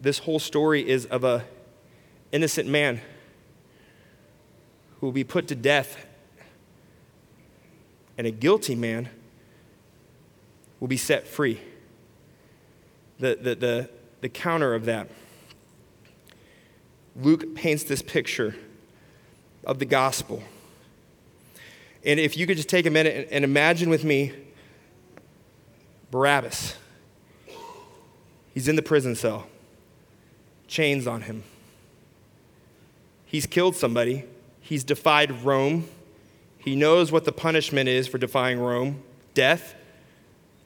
this 0.00 0.20
whole 0.20 0.38
story 0.38 0.88
is 0.88 1.04
of 1.06 1.24
a 1.24 1.44
innocent 2.32 2.68
man 2.68 3.00
who 4.98 5.06
will 5.06 5.12
be 5.12 5.24
put 5.24 5.48
to 5.48 5.54
death 5.54 6.06
and 8.16 8.26
a 8.26 8.30
guilty 8.30 8.74
man 8.74 9.08
will 10.80 10.88
be 10.88 10.96
set 10.96 11.26
free. 11.26 11.60
The, 13.18 13.38
the, 13.40 13.54
the, 13.54 13.90
the 14.20 14.28
counter 14.28 14.74
of 14.74 14.86
that. 14.86 15.08
Luke 17.16 17.54
paints 17.54 17.84
this 17.84 18.02
picture 18.02 18.56
of 19.64 19.78
the 19.78 19.84
gospel. 19.84 20.42
And 22.04 22.18
if 22.18 22.36
you 22.36 22.46
could 22.46 22.56
just 22.56 22.68
take 22.68 22.86
a 22.86 22.90
minute 22.90 23.28
and 23.30 23.44
imagine 23.44 23.88
with 23.88 24.04
me 24.04 24.32
Barabbas. 26.14 26.76
He's 28.52 28.68
in 28.68 28.76
the 28.76 28.82
prison 28.82 29.16
cell 29.16 29.48
chains 30.68 31.08
on 31.08 31.22
him. 31.22 31.42
He's 33.26 33.46
killed 33.46 33.74
somebody, 33.74 34.22
he's 34.60 34.84
defied 34.84 35.42
Rome, 35.42 35.88
He 36.56 36.76
knows 36.76 37.10
what 37.10 37.24
the 37.24 37.32
punishment 37.32 37.88
is 37.88 38.06
for 38.06 38.18
defying 38.18 38.60
Rome 38.60 39.02
death, 39.34 39.74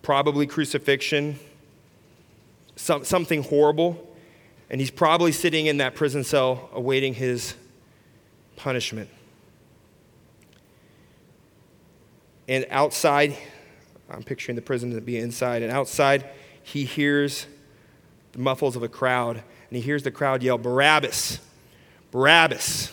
probably 0.03 0.47
crucifixion, 0.47 1.39
some, 2.77 3.07
something 3.07 3.43
horrible. 3.43 4.07
And 4.69 4.83
he's 4.83 4.91
probably 4.91 5.33
sitting 5.33 5.65
in 5.65 5.79
that 5.79 5.95
prison 5.95 6.25
cell 6.25 6.69
awaiting 6.75 7.15
his 7.15 7.55
punishment. 8.57 9.09
And 12.47 12.67
outside, 12.69 13.35
I'm 14.11 14.23
picturing 14.23 14.57
the 14.57 14.63
prison 14.63 14.95
to 14.95 15.01
be 15.01 15.19
inside, 15.19 15.63
and 15.63 15.71
outside, 15.71 16.29
he 16.63 16.85
hears 16.85 17.47
the 18.33 18.39
muffles 18.39 18.77
of 18.77 18.83
a 18.83 18.89
crowd, 18.89 19.37
and 19.37 19.77
he 19.77 19.81
hears 19.81 20.03
the 20.03 20.11
crowd 20.11 20.43
yell, 20.43 20.59
Barabbas! 20.59 21.41
Barabbas! 22.11 22.93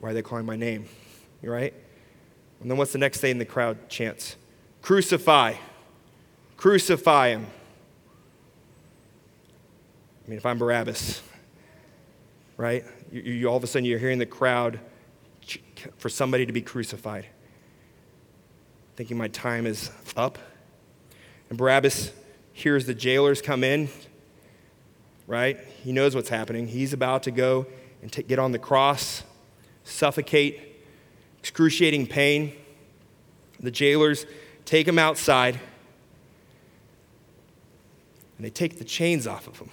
Why 0.00 0.10
are 0.10 0.14
they 0.14 0.22
calling 0.22 0.44
my 0.44 0.56
name? 0.56 0.86
You 1.42 1.50
right? 1.50 1.72
And 2.60 2.70
then 2.70 2.78
what's 2.78 2.92
the 2.92 2.98
next 2.98 3.20
thing 3.20 3.38
the 3.38 3.44
crowd 3.44 3.88
chants? 3.88 4.36
Crucify! 4.82 5.54
Crucify 6.56 7.28
him! 7.30 7.46
I 10.24 10.30
mean, 10.30 10.38
if 10.38 10.46
I'm 10.46 10.58
Barabbas, 10.58 11.22
right? 12.56 12.84
You, 13.12 13.20
you, 13.20 13.48
all 13.48 13.56
of 13.56 13.64
a 13.64 13.66
sudden 13.66 13.84
you're 13.84 13.98
hearing 13.98 14.18
the 14.18 14.26
crowd 14.26 14.80
for 15.98 16.08
somebody 16.08 16.46
to 16.46 16.52
be 16.52 16.62
crucified, 16.62 17.26
thinking 18.96 19.16
my 19.16 19.28
time 19.28 19.66
is 19.66 19.90
up. 20.16 20.38
And 21.48 21.58
Barabbas 21.58 22.12
hears 22.52 22.86
the 22.86 22.94
jailers 22.94 23.42
come 23.42 23.64
in, 23.64 23.88
right? 25.26 25.58
He 25.82 25.92
knows 25.92 26.14
what's 26.14 26.28
happening. 26.28 26.68
He's 26.68 26.92
about 26.92 27.24
to 27.24 27.30
go 27.30 27.66
and 28.02 28.12
t- 28.12 28.22
get 28.22 28.38
on 28.38 28.52
the 28.52 28.58
cross, 28.58 29.22
suffocate, 29.82 30.60
excruciating 31.40 32.06
pain. 32.06 32.52
The 33.60 33.70
jailers 33.70 34.26
take 34.64 34.86
him 34.86 34.98
outside 34.98 35.58
and 38.36 38.44
they 38.44 38.50
take 38.50 38.78
the 38.78 38.84
chains 38.84 39.26
off 39.26 39.46
of 39.46 39.58
him. 39.58 39.70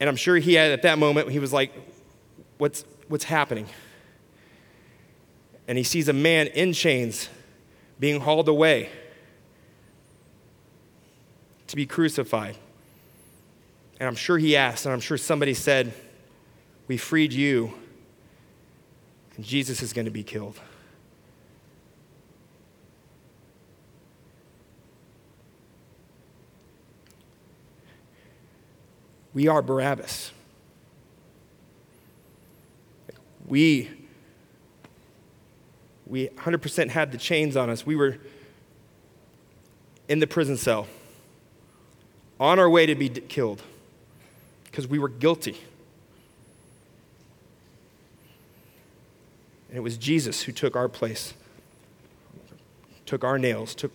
And 0.00 0.08
I'm 0.08 0.16
sure 0.16 0.36
he 0.36 0.54
had 0.54 0.72
at 0.72 0.82
that 0.82 0.98
moment, 0.98 1.30
he 1.30 1.38
was 1.38 1.52
like, 1.52 1.72
What's, 2.58 2.84
what's 3.12 3.24
happening? 3.24 3.66
And 5.68 5.76
he 5.76 5.84
sees 5.84 6.08
a 6.08 6.14
man 6.14 6.46
in 6.46 6.72
chains 6.72 7.28
being 8.00 8.22
hauled 8.22 8.48
away 8.48 8.88
to 11.66 11.76
be 11.76 11.84
crucified. 11.84 12.56
And 14.00 14.08
I'm 14.08 14.14
sure 14.14 14.38
he 14.38 14.56
asked, 14.56 14.86
and 14.86 14.94
I'm 14.94 15.00
sure 15.00 15.18
somebody 15.18 15.52
said, 15.52 15.92
We 16.88 16.96
freed 16.96 17.34
you, 17.34 17.74
and 19.36 19.44
Jesus 19.44 19.82
is 19.82 19.92
going 19.92 20.06
to 20.06 20.10
be 20.10 20.22
killed. 20.22 20.58
We 29.34 29.48
are 29.48 29.60
Barabbas. 29.60 30.32
We, 33.52 33.90
we 36.06 36.28
100% 36.28 36.88
had 36.88 37.12
the 37.12 37.18
chains 37.18 37.54
on 37.54 37.68
us. 37.68 37.84
We 37.84 37.96
were 37.96 38.16
in 40.08 40.20
the 40.20 40.26
prison 40.26 40.56
cell, 40.56 40.86
on 42.40 42.58
our 42.58 42.70
way 42.70 42.86
to 42.86 42.94
be 42.94 43.10
killed, 43.10 43.60
because 44.64 44.88
we 44.88 44.98
were 44.98 45.10
guilty. 45.10 45.60
And 49.68 49.76
it 49.76 49.80
was 49.80 49.98
Jesus 49.98 50.44
who 50.44 50.52
took 50.52 50.74
our 50.74 50.88
place, 50.88 51.34
took 53.04 53.22
our 53.22 53.38
nails, 53.38 53.74
took, 53.74 53.92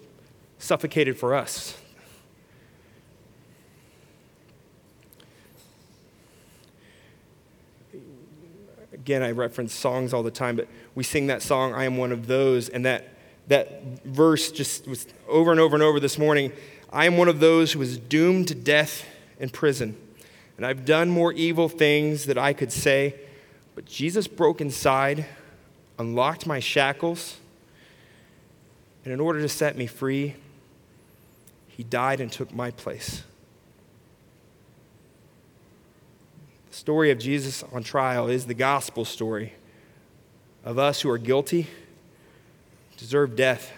suffocated 0.59 1.17
for 1.17 1.33
us. 1.33 1.79
Again, 9.07 9.23
I 9.23 9.31
reference 9.31 9.73
songs 9.73 10.13
all 10.13 10.21
the 10.21 10.29
time, 10.29 10.57
but 10.57 10.67
we 10.93 11.01
sing 11.01 11.27
that 11.27 11.41
song, 11.41 11.73
I 11.73 11.85
am 11.85 11.95
one 11.95 12.11
of 12.11 12.27
those, 12.27 12.67
and 12.67 12.83
that, 12.83 13.07
that 13.47 14.03
verse 14.03 14.51
just 14.51 14.85
was 14.85 15.07
over 15.29 15.49
and 15.49 15.61
over 15.61 15.77
and 15.77 15.81
over 15.81 16.01
this 16.01 16.17
morning. 16.17 16.51
I 16.91 17.05
am 17.05 17.15
one 17.15 17.29
of 17.29 17.39
those 17.39 17.71
who 17.71 17.79
was 17.79 17.97
doomed 17.97 18.49
to 18.49 18.55
death 18.55 19.05
in 19.39 19.47
prison, 19.47 19.95
and 20.57 20.65
I've 20.65 20.83
done 20.83 21.07
more 21.07 21.31
evil 21.31 21.69
things 21.69 22.25
that 22.25 22.37
I 22.37 22.51
could 22.51 22.69
say, 22.69 23.15
but 23.75 23.85
Jesus 23.85 24.27
broke 24.27 24.59
inside, 24.59 25.25
unlocked 25.97 26.45
my 26.45 26.59
shackles, 26.59 27.37
and 29.05 29.13
in 29.13 29.21
order 29.21 29.39
to 29.39 29.47
set 29.47 29.77
me 29.77 29.87
free, 29.87 30.35
he 31.69 31.83
died 31.83 32.19
and 32.19 32.29
took 32.29 32.53
my 32.53 32.71
place. 32.71 33.23
Story 36.77 37.09
of 37.09 37.17
Jesus 37.17 37.63
on 37.73 37.81
trial 37.81 38.27
is 38.27 38.45
the 38.45 38.53
gospel 38.53 39.03
story 39.03 39.53
of 40.63 40.77
us 40.77 41.01
who 41.01 41.09
are 41.09 41.17
guilty, 41.17 41.65
deserve 42.97 43.35
death. 43.35 43.73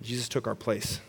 Jesus 0.00 0.28
took 0.28 0.46
our 0.46 0.54
place. 0.54 1.00